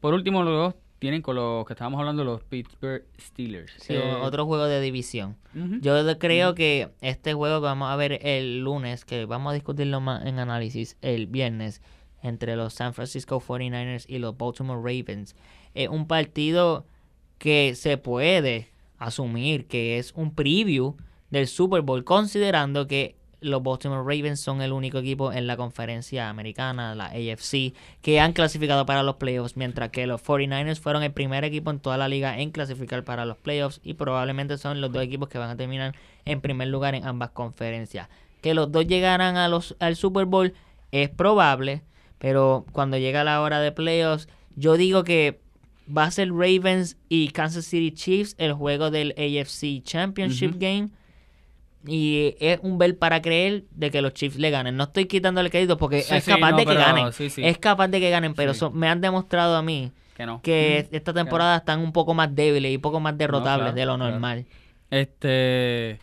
por 0.00 0.14
último, 0.14 0.42
los 0.42 0.54
dos 0.54 0.74
tienen 0.98 1.20
con 1.20 1.34
los 1.34 1.66
que 1.66 1.72
estábamos 1.72 1.98
hablando, 1.98 2.22
los 2.22 2.44
Pittsburgh 2.44 3.04
Steelers. 3.20 3.72
Sí, 3.78 3.94
Eh, 3.94 4.14
otro 4.20 4.46
juego 4.46 4.66
de 4.66 4.80
división. 4.80 5.36
Yo 5.80 5.96
creo 6.18 6.54
que 6.54 6.90
este 7.00 7.34
juego 7.34 7.60
que 7.60 7.64
vamos 7.64 7.90
a 7.90 7.96
ver 7.96 8.20
el 8.22 8.60
lunes, 8.60 9.04
que 9.04 9.24
vamos 9.24 9.50
a 9.50 9.54
discutirlo 9.54 10.00
más 10.00 10.24
en 10.26 10.38
análisis 10.38 10.96
el 11.02 11.26
viernes, 11.26 11.82
entre 12.22 12.54
los 12.54 12.74
San 12.74 12.94
Francisco 12.94 13.40
49ers 13.40 14.04
y 14.08 14.18
los 14.18 14.36
Baltimore 14.36 14.78
Ravens, 14.80 15.34
es 15.74 15.88
un 15.88 16.06
partido 16.06 16.86
que 17.38 17.74
se 17.74 17.98
puede 17.98 18.68
asumir 18.98 19.66
que 19.66 19.98
es 19.98 20.12
un 20.14 20.32
preview 20.32 20.96
del 21.30 21.48
Super 21.48 21.80
Bowl, 21.80 22.04
considerando 22.04 22.86
que 22.86 23.16
los 23.42 23.62
Baltimore 23.62 24.02
Ravens 24.02 24.40
son 24.40 24.62
el 24.62 24.72
único 24.72 24.98
equipo 24.98 25.32
en 25.32 25.46
la 25.46 25.56
conferencia 25.56 26.28
americana, 26.28 26.94
la 26.94 27.06
AFC, 27.06 27.74
que 28.00 28.20
han 28.20 28.32
clasificado 28.32 28.86
para 28.86 29.02
los 29.02 29.16
playoffs, 29.16 29.56
mientras 29.56 29.90
que 29.90 30.06
los 30.06 30.22
49ers 30.22 30.80
fueron 30.80 31.02
el 31.02 31.12
primer 31.12 31.44
equipo 31.44 31.70
en 31.70 31.80
toda 31.80 31.96
la 31.96 32.08
liga 32.08 32.38
en 32.38 32.50
clasificar 32.50 33.04
para 33.04 33.24
los 33.24 33.36
playoffs 33.36 33.80
y 33.82 33.94
probablemente 33.94 34.58
son 34.58 34.80
los 34.80 34.92
dos 34.92 35.02
equipos 35.02 35.28
que 35.28 35.38
van 35.38 35.50
a 35.50 35.56
terminar 35.56 35.94
en 36.24 36.40
primer 36.40 36.68
lugar 36.68 36.94
en 36.94 37.06
ambas 37.06 37.30
conferencias. 37.30 38.08
Que 38.40 38.54
los 38.54 38.72
dos 38.72 38.86
llegaran 38.86 39.36
a 39.36 39.48
los, 39.48 39.76
al 39.78 39.96
Super 39.96 40.24
Bowl 40.24 40.54
es 40.90 41.08
probable, 41.10 41.82
pero 42.18 42.66
cuando 42.72 42.98
llega 42.98 43.24
la 43.24 43.40
hora 43.40 43.60
de 43.60 43.72
playoffs, 43.72 44.28
yo 44.56 44.76
digo 44.76 45.04
que 45.04 45.40
va 45.86 46.04
a 46.04 46.10
ser 46.10 46.30
Ravens 46.30 46.96
y 47.08 47.28
Kansas 47.28 47.64
City 47.66 47.92
Chiefs 47.92 48.34
el 48.38 48.52
juego 48.52 48.90
del 48.90 49.14
AFC 49.16 49.82
Championship. 49.82 50.56
Game. 50.58 50.90
Y 51.86 52.36
es 52.38 52.60
un 52.62 52.78
ver 52.78 52.96
para 52.96 53.20
creer 53.22 53.64
de 53.72 53.90
que 53.90 54.02
los 54.02 54.14
Chiefs 54.14 54.36
le 54.38 54.50
ganen. 54.50 54.76
No 54.76 54.84
estoy 54.84 55.06
quitándole 55.06 55.50
crédito 55.50 55.76
porque 55.78 56.02
Sí, 56.02 56.14
es 56.14 56.24
sí, 56.24 56.30
capaz 56.30 56.52
no, 56.52 56.56
de 56.58 56.62
que 56.64 56.68
pero- 56.74 56.80
ganen. 56.80 57.12
sí. 57.12 57.28
Es 57.44 57.58
capaz 57.58 57.88
de 57.88 57.98
que 58.00 58.08
ganen, 58.10 58.34
pero 58.34 58.54
son- 58.54 58.76
me 58.78 58.88
han 58.88 59.00
demostrado 59.00 59.56
a 59.56 59.62
mí 59.62 59.90
Que 60.16 60.24
no. 60.24 60.40
que 60.42 60.86
esta 60.92 61.12
temporada 61.12 61.56
están 61.56 61.80
un 61.80 61.92
poco 61.92 62.14
más 62.14 62.32
débiles 62.34 62.70
y 62.70 62.76
un 62.76 62.82
poco 62.82 63.00
más 63.00 63.18
derrotables 63.18 63.72
claro, 63.72 63.74
de 63.76 63.86
lo 63.86 63.96
claro. 63.96 64.10
normal. 64.12 64.46
Este. 64.90 65.98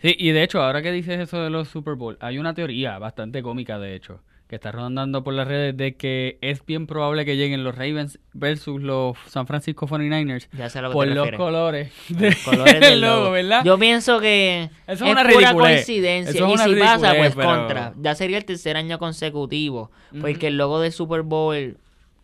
Sí, 0.00 0.14
y 0.18 0.30
de 0.30 0.42
hecho, 0.44 0.62
ahora 0.62 0.80
que 0.80 0.92
dices 0.92 1.18
eso 1.20 1.42
de 1.42 1.50
los 1.50 1.68
Super 1.68 1.94
Bowl, 1.94 2.16
hay 2.20 2.38
una 2.38 2.54
teoría 2.54 2.98
bastante 2.98 3.42
cómica, 3.42 3.78
de 3.78 3.96
hecho, 3.96 4.20
que 4.48 4.56
está 4.56 4.72
rondando 4.72 5.22
por 5.22 5.34
las 5.34 5.46
redes 5.46 5.76
de 5.76 5.94
que 5.96 6.38
es 6.40 6.64
bien 6.64 6.86
probable 6.86 7.26
que 7.26 7.36
lleguen 7.36 7.64
los 7.64 7.74
Ravens 7.74 8.18
versus 8.32 8.80
los 8.82 9.16
San 9.26 9.46
Francisco 9.46 9.86
49ers 9.86 10.48
Ya 10.56 10.70
sé 10.70 10.80
lo 10.80 10.88
que 10.88 10.94
por 10.94 11.06
te 11.06 11.14
los 11.14 11.30
colores 11.32 11.92
Los 12.08 12.18
del 12.18 12.36
colores 12.44 12.80
del 12.80 13.00
logo, 13.02 13.16
logo. 13.24 13.30
¿verdad? 13.32 13.62
Yo 13.64 13.78
pienso 13.78 14.20
que 14.20 14.70
Eso 14.86 15.04
es 15.04 15.10
una 15.12 15.28
pura 15.28 15.52
coincidencia. 15.52 16.30
Eso 16.34 16.46
es 16.54 16.66
y 16.66 16.74
si 16.74 16.80
pasa, 16.80 17.14
pues 17.14 17.34
pero- 17.34 17.46
contra. 17.48 17.92
Ya 18.00 18.14
sería 18.14 18.38
el 18.38 18.46
tercer 18.46 18.76
año 18.78 18.98
consecutivo. 18.98 19.90
Porque 20.18 20.46
el 20.46 20.56
logo 20.56 20.80
del 20.80 20.92
Super 20.92 21.22
Bowl. 21.22 21.76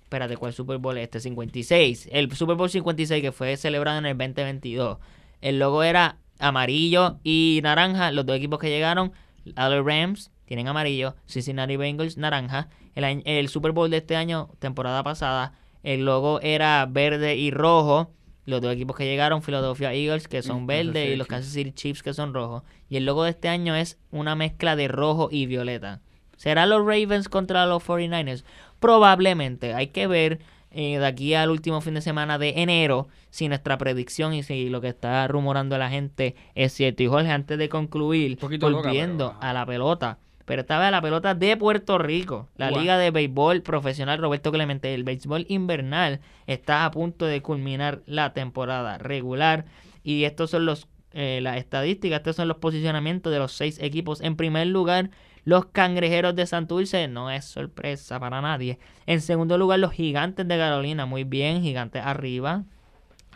Espérate, 0.05 0.37
¿cuál 0.39 0.53
Super 0.55 0.79
Bowl 0.79 0.97
es 0.97 1.05
este? 1.05 1.21
56. 1.21 2.09
El 2.11 2.33
Super 2.35 2.57
Bowl 2.57 2.71
56 2.71 3.21
que 3.21 3.33
fue 3.33 3.57
celebrado 3.59 3.99
en 3.99 4.07
el 4.07 4.17
2022. 4.17 4.97
El 5.43 5.59
logo 5.59 5.83
era 5.83 6.17
amarillo 6.39 7.19
y 7.23 7.61
naranja. 7.63 8.13
Los 8.13 8.25
dos 8.25 8.37
equipos 8.37 8.59
que 8.61 8.71
llegaron, 8.71 9.13
a 9.57 9.69
los 9.69 9.85
Rams, 9.85 10.31
tienen 10.47 10.69
amarillo. 10.69 11.15
Cincinnati 11.27 11.77
Bengals, 11.77 12.17
naranja. 12.17 12.69
El, 12.95 13.05
año- 13.05 13.23
el 13.25 13.49
Super 13.49 13.73
Bowl 13.73 13.91
de 13.91 13.99
este 13.99 14.17
año, 14.17 14.51
temporada 14.59 15.03
pasada, 15.03 15.53
el 15.83 16.05
logo 16.05 16.41
era 16.41 16.87
verde 16.91 17.37
y 17.37 17.51
rojo. 17.51 18.11
Los 18.47 18.61
dos 18.61 18.75
equipos 18.75 18.95
que 18.97 19.07
llegaron, 19.07 19.41
Philadelphia 19.43 19.95
Eagles, 19.95 20.29
que 20.29 20.43
son 20.43 20.65
Mm, 20.65 20.67
verdes, 20.67 21.15
y 21.15 21.17
los. 21.17 21.27
Kansas 21.27 21.53
City 21.53 21.73
Chiefs, 21.73 22.03
que 22.03 22.13
son 22.13 22.35
rojos. 22.35 22.63
Y 22.91 22.97
el 22.99 23.07
logo 23.07 23.25
de 23.25 23.31
este 23.31 23.49
año 23.49 23.75
es 23.75 23.99
una 24.11 24.35
mezcla 24.35 24.77
de 24.77 24.87
rojo 24.89 25.29
y 25.31 25.47
violeta. 25.47 26.01
¿Será 26.37 26.67
los 26.67 26.81
Ravens 26.81 27.29
contra 27.31 27.65
los 27.65 27.83
49ers? 27.83 28.45
Probablemente. 28.81 29.73
Hay 29.73 29.87
que 29.89 30.07
ver 30.07 30.41
eh, 30.71 30.99
de 30.99 31.07
aquí 31.07 31.33
al 31.35 31.49
último 31.51 31.81
fin 31.81 31.95
de 31.95 32.03
semana 32.03 32.37
de 32.39 32.61
enero 32.63 33.09
si 33.31 33.49
nuestra 33.49 33.79
predicción 33.79 34.35
y 34.35 34.43
si 34.43 34.69
lo 34.69 34.81
que 34.83 34.89
está 34.89 35.27
rumorando 35.27 35.79
la 35.79 35.89
gente 35.89 36.35
es 36.55 36.73
cierto. 36.75 37.03
Y 37.03 37.07
Jorge, 37.07 37.31
antes 37.31 37.57
de 37.57 37.69
concluir, 37.71 38.39
loca, 38.43 38.59
volviendo 38.69 39.29
pero, 39.31 39.43
a 39.43 39.53
la 39.55 39.65
pelota. 39.65 40.19
Pero 40.45 40.63
esta 40.63 40.79
vez 40.79 40.89
a 40.89 40.91
la 40.91 41.01
pelota 41.01 41.35
de 41.35 41.57
Puerto 41.57 41.99
Rico. 41.99 42.49
La. 42.57 42.71
Liga 42.71 42.99
de 42.99 43.11
Béisbol 43.11 43.63
Profesional 43.63 44.19
Roberto 44.19 44.53
Clemente. 44.53 44.93
El 44.95 45.05
béisbol 45.05 45.47
invernal 45.49 46.21
está 46.47 46.85
a 46.85 46.91
punto 46.91 47.25
de 47.27 47.41
culminar 47.43 48.03
la 48.07 48.33
temporada 48.33 48.99
regular. 48.99 49.65
Y 50.03 50.25
estos 50.25 50.51
son 50.51 50.67
los 50.67 50.87
eh, 51.17 51.39
las 51.41 51.59
estadísticas, 51.59 52.19
estos 52.19 52.35
son 52.35 52.49
los 52.49 52.57
posicionamientos 52.57 53.33
de 53.33 53.39
los 53.39 53.53
seis 53.53 53.79
equipos. 53.81 54.21
En 54.21 54.35
primer 54.35 54.67
lugar, 54.67 55.11
los 55.45 55.67
cangrejeros 55.67 56.35
de 56.35 56.45
Santurce, 56.45 57.07
no 57.07 57.31
es 57.31 57.45
sorpresa 57.45 58.19
para 58.19 58.41
nadie. 58.41 58.81
En 59.07 59.21
segundo 59.21 59.57
lugar, 59.57 59.79
los 59.79 59.93
gigantes 59.93 60.49
de 60.49 60.59
Carolina, 60.59 61.07
muy 61.07 61.23
bien, 61.23 61.63
gigantes 61.63 62.03
arriba. 62.05 62.65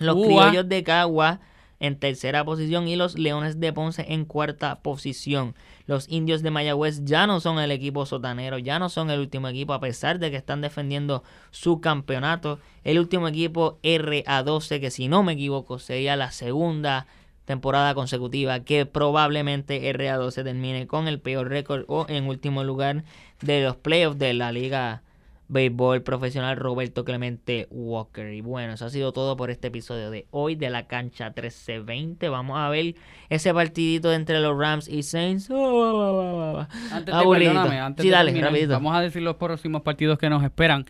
Los 0.00 0.16
Ua. 0.16 0.24
criollos 0.24 0.68
de 0.68 0.82
Cagua 0.82 1.40
en 1.80 1.98
tercera 1.98 2.44
posición 2.44 2.88
y 2.88 2.96
los 2.96 3.18
leones 3.18 3.60
de 3.60 3.72
Ponce 3.72 4.06
en 4.08 4.24
cuarta 4.24 4.80
posición. 4.80 5.54
Los 5.86 6.08
indios 6.08 6.42
de 6.42 6.50
Mayagüez 6.50 7.04
ya 7.04 7.26
no 7.26 7.40
son 7.40 7.58
el 7.58 7.70
equipo 7.70 8.06
sotanero, 8.06 8.58
ya 8.58 8.78
no 8.78 8.88
son 8.88 9.10
el 9.10 9.20
último 9.20 9.48
equipo, 9.48 9.72
a 9.72 9.80
pesar 9.80 10.18
de 10.18 10.30
que 10.30 10.36
están 10.36 10.60
defendiendo 10.60 11.22
su 11.50 11.80
campeonato. 11.80 12.58
El 12.84 12.98
último 12.98 13.28
equipo 13.28 13.78
RA12, 13.82 14.80
que 14.80 14.90
si 14.90 15.08
no 15.08 15.22
me 15.22 15.32
equivoco 15.32 15.78
sería 15.78 16.16
la 16.16 16.32
segunda 16.32 17.06
temporada 17.44 17.94
consecutiva 17.94 18.60
que 18.60 18.84
probablemente 18.84 19.90
RA12 19.94 20.44
termine 20.44 20.86
con 20.86 21.08
el 21.08 21.18
peor 21.18 21.48
récord 21.48 21.84
o 21.88 22.04
en 22.08 22.26
último 22.26 22.62
lugar 22.62 23.04
de 23.40 23.62
los 23.62 23.76
playoffs 23.76 24.18
de 24.18 24.34
la 24.34 24.52
liga 24.52 25.02
béisbol 25.48 26.02
profesional 26.02 26.56
Roberto 26.56 27.04
Clemente 27.04 27.66
Walker. 27.70 28.32
Y 28.32 28.40
bueno, 28.42 28.74
eso 28.74 28.84
ha 28.87 28.90
sido 28.90 29.12
todo 29.12 29.37
por 29.37 29.50
este 29.50 29.68
episodio 29.68 30.11
de 30.11 30.26
hoy 30.30 30.54
de 30.56 30.70
la 30.70 30.87
cancha 30.87 31.26
1320. 31.26 32.28
Vamos 32.28 32.58
a 32.58 32.68
ver 32.68 32.94
ese 33.30 33.52
partidito 33.54 34.12
entre 34.12 34.40
los 34.40 34.56
Rams 34.58 34.88
y 34.88 35.02
Saints. 35.02 35.50
Antes 35.50 37.14
de, 37.14 37.22
perdóname, 37.24 37.80
antes 37.80 38.02
Sí, 38.02 38.08
de 38.08 38.14
dale, 38.14 38.30
terminar, 38.30 38.50
rapidito. 38.50 38.72
vamos 38.74 38.94
a 38.94 39.00
decir 39.00 39.22
los 39.22 39.37
próximos 39.37 39.82
partidos 39.82 40.18
que 40.18 40.28
nos 40.28 40.42
esperan, 40.44 40.84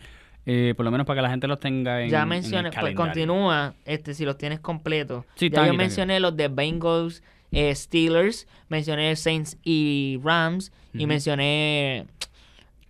eh, 0.45 0.73
por 0.75 0.83
lo 0.85 0.91
menos 0.91 1.05
para 1.07 1.19
que 1.19 1.21
la 1.23 1.29
gente 1.29 1.47
los 1.47 1.59
tenga 1.59 2.01
en 2.03 2.09
ya 2.09 2.17
en 2.17 2.23
el 2.23 2.29
mencioné, 2.29 2.71
pues 2.71 2.95
continúa, 2.95 3.73
este, 3.85 4.13
si 4.13 4.25
los 4.25 4.37
tienes 4.37 4.59
completos. 4.59 5.25
Sí, 5.35 5.49
ya 5.49 5.57
yo 5.63 5.69
aquí, 5.69 5.77
mencioné 5.77 6.19
los 6.19 6.35
de 6.35 6.47
Bengals, 6.49 7.23
eh, 7.51 7.73
Steelers, 7.73 8.47
mencioné 8.67 9.15
Saints 9.15 9.57
y 9.63 10.19
Rams, 10.23 10.71
y 10.93 11.05
mencioné 11.05 12.05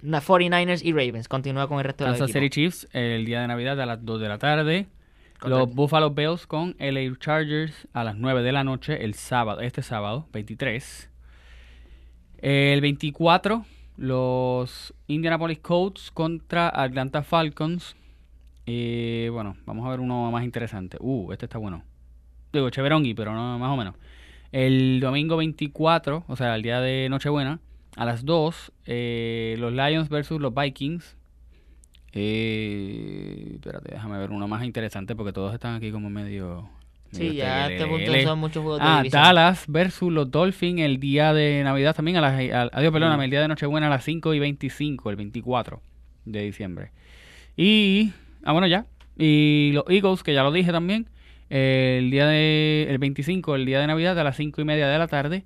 na- 0.01 0.21
49ers 0.21 0.83
y 0.83 0.91
Ravens. 0.91 1.27
Continúa 1.27 1.67
con 1.67 1.77
el 1.79 1.85
resto 1.85 2.03
de 2.03 2.11
los 2.11 2.19
Kansas 2.19 2.33
City 2.33 2.45
equipos. 2.45 2.81
Chiefs 2.81 2.87
el 2.93 3.25
día 3.25 3.41
de 3.41 3.47
Navidad 3.47 3.79
a 3.81 3.85
las 3.85 4.03
2 4.05 4.19
de 4.21 4.27
la 4.27 4.37
tarde. 4.37 4.87
Los 5.45 5.73
Buffalo 5.73 6.09
Bills 6.11 6.45
con 6.47 6.75
LA 6.79 7.17
Chargers 7.17 7.87
a 7.93 8.03
las 8.03 8.17
9 8.17 8.43
de 8.43 8.51
la 8.51 8.65
noche 8.65 9.05
el 9.05 9.13
sábado, 9.13 9.61
este 9.61 9.81
sábado, 9.81 10.27
23. 10.33 11.09
El 12.41 12.81
24, 12.81 13.65
los 13.97 14.93
Indianapolis 15.07 15.59
Colts 15.59 16.11
contra 16.11 16.69
Atlanta 16.69 17.23
Falcons. 17.23 17.95
Eh, 18.65 19.29
bueno, 19.31 19.55
vamos 19.65 19.85
a 19.85 19.89
ver 19.89 19.99
uno 19.99 20.29
más 20.31 20.43
interesante. 20.43 20.97
Uh, 20.99 21.31
este 21.31 21.45
está 21.45 21.57
bueno. 21.57 21.83
Digo, 22.51 22.69
Cheverongui, 22.69 23.13
pero 23.13 23.33
no, 23.33 23.57
más 23.59 23.71
o 23.71 23.77
menos. 23.77 23.95
El 24.51 24.99
domingo 24.99 25.37
24, 25.37 26.25
o 26.27 26.35
sea, 26.35 26.55
el 26.55 26.63
día 26.63 26.81
de 26.81 27.07
Nochebuena, 27.09 27.59
a 27.99 28.05
las 28.05 28.23
2, 28.25 28.71
eh, 28.85 29.55
los 29.59 29.73
Lions 29.73 30.09
versus 30.09 30.39
los 30.39 30.53
Vikings. 30.53 31.17
Eh, 32.13 33.51
espérate, 33.55 33.93
déjame 33.93 34.17
ver 34.17 34.31
uno 34.31 34.47
más 34.47 34.63
interesante 34.63 35.15
porque 35.15 35.33
todos 35.33 35.53
están 35.53 35.75
aquí 35.75 35.91
como 35.91 36.09
medio. 36.09 36.69
Sí, 37.11 37.33
ya 37.35 37.65
a 37.65 37.71
este 37.71 37.87
punto 37.87 38.11
son 38.21 38.39
muchos 38.39 38.61
juegos 38.63 38.79
Ah. 38.83 39.03
Dallas 39.09 39.65
versus 39.67 40.11
los 40.13 40.29
Dolphins 40.29 40.81
el 40.81 40.99
día 40.99 41.33
de 41.33 41.61
Navidad 41.63 41.95
también, 41.95 42.17
a 42.17 42.21
las, 42.21 42.33
a- 42.51 42.69
adiós, 42.71 42.91
perdóname, 42.93 43.25
el 43.25 43.31
día 43.31 43.41
de 43.41 43.47
Nochebuena 43.47 43.87
a 43.87 43.89
las 43.89 44.03
5 44.03 44.33
y 44.35 44.39
25, 44.39 45.09
el 45.09 45.15
24 45.15 45.81
de 46.25 46.43
diciembre. 46.43 46.91
Y 47.57 48.11
Ah, 48.43 48.53
bueno, 48.53 48.67
ya. 48.67 48.85
Y 49.17 49.71
los 49.73 49.83
Eagles, 49.89 50.23
que 50.23 50.33
ya 50.33 50.43
lo 50.43 50.51
dije 50.53 50.71
también, 50.71 51.07
eh, 51.49 51.97
el 51.99 52.09
día 52.09 52.25
de, 52.27 52.87
el 52.89 52.97
25, 52.99 53.55
el 53.55 53.65
día 53.65 53.81
de 53.81 53.87
Navidad, 53.87 54.17
a 54.17 54.23
las 54.23 54.37
5 54.37 54.61
y 54.61 54.63
media 54.65 54.87
de 54.87 54.97
la 54.97 55.07
tarde, 55.07 55.43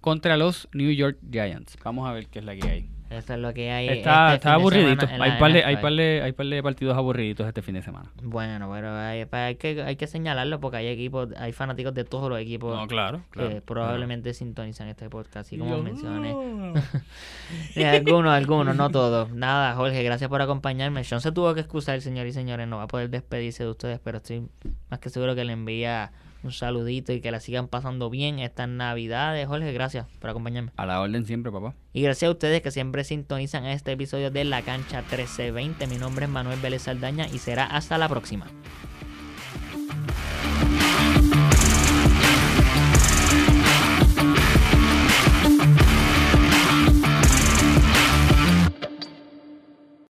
contra 0.00 0.36
los 0.36 0.68
New 0.72 0.90
York 0.92 1.18
Giants. 1.30 1.76
Vamos 1.84 2.08
a 2.08 2.12
ver 2.12 2.26
qué 2.28 2.38
es 2.40 2.44
la 2.44 2.56
que 2.56 2.68
hay. 2.68 2.90
Eso 3.10 3.34
es 3.34 3.40
lo 3.40 3.52
que 3.52 3.72
hay. 3.72 3.88
Está, 3.88 4.26
este 4.26 4.36
está 4.36 4.54
aburridito. 4.54 5.04
semana 5.04 5.24
Hay 5.24 5.40
par, 5.40 5.52
de, 5.52 5.64
hay, 5.64 5.74
NFL. 5.74 5.82
par 5.82 5.92
de, 5.94 6.22
hay 6.22 6.30
par 6.32 6.46
de 6.46 6.62
partidos 6.62 6.96
aburriditos 6.96 7.44
este 7.48 7.60
fin 7.60 7.74
de 7.74 7.82
semana. 7.82 8.08
Bueno, 8.22 8.70
pero 8.72 8.94
hay, 8.94 9.24
pa- 9.24 9.46
hay 9.46 9.56
que, 9.56 9.82
hay 9.82 9.96
que 9.96 10.06
señalarlo 10.06 10.60
porque 10.60 10.76
hay 10.76 10.86
equipos, 10.86 11.28
hay 11.36 11.50
fanáticos 11.52 11.92
de 11.92 12.04
todos 12.04 12.30
los 12.30 12.38
equipos 12.38 12.76
No, 12.78 12.86
claro, 12.86 13.22
que 13.32 13.40
claro. 13.40 13.62
probablemente 13.64 14.32
sintonizan 14.32 14.86
este 14.86 15.10
podcast, 15.10 15.38
así 15.38 15.58
como 15.58 15.78
Yo- 15.78 15.82
mencioné. 15.82 16.30
Algunos, 17.84 18.32
algunos, 18.32 18.76
no 18.76 18.90
todos. 18.90 19.30
Nada, 19.32 19.74
Jorge, 19.74 20.02
gracias 20.04 20.28
por 20.30 20.40
acompañarme. 20.40 21.02
Sean 21.02 21.20
se 21.20 21.32
tuvo 21.32 21.52
que 21.54 21.60
excusar, 21.60 22.00
señor 22.00 22.26
y 22.28 22.32
señores, 22.32 22.68
no 22.68 22.76
va 22.76 22.84
a 22.84 22.88
poder 22.88 23.10
despedirse 23.10 23.64
de 23.64 23.70
ustedes, 23.70 23.98
pero 23.98 24.18
estoy 24.18 24.46
más 24.88 25.00
que 25.00 25.10
seguro 25.10 25.34
que 25.34 25.44
le 25.44 25.52
envía 25.52 26.12
un 26.42 26.52
saludito 26.52 27.12
y 27.12 27.20
que 27.20 27.30
la 27.30 27.40
sigan 27.40 27.68
pasando 27.68 28.10
bien 28.10 28.38
estas 28.38 28.68
navidades. 28.68 29.46
Jorge, 29.46 29.72
gracias 29.72 30.06
por 30.18 30.30
acompañarme. 30.30 30.72
A 30.76 30.86
la 30.86 31.00
orden 31.00 31.24
siempre, 31.24 31.52
papá. 31.52 31.74
Y 31.92 32.02
gracias 32.02 32.28
a 32.28 32.32
ustedes 32.32 32.62
que 32.62 32.70
siempre 32.70 33.04
sintonizan 33.04 33.66
este 33.66 33.92
episodio 33.92 34.30
de 34.30 34.44
La 34.44 34.62
Cancha 34.62 35.00
1320. 35.02 35.86
Mi 35.86 35.96
nombre 35.96 36.26
es 36.26 36.30
Manuel 36.30 36.60
Vélez 36.60 36.82
Saldaña 36.82 37.26
y 37.28 37.38
será 37.38 37.66
hasta 37.66 37.98
la 37.98 38.08
próxima. 38.08 38.46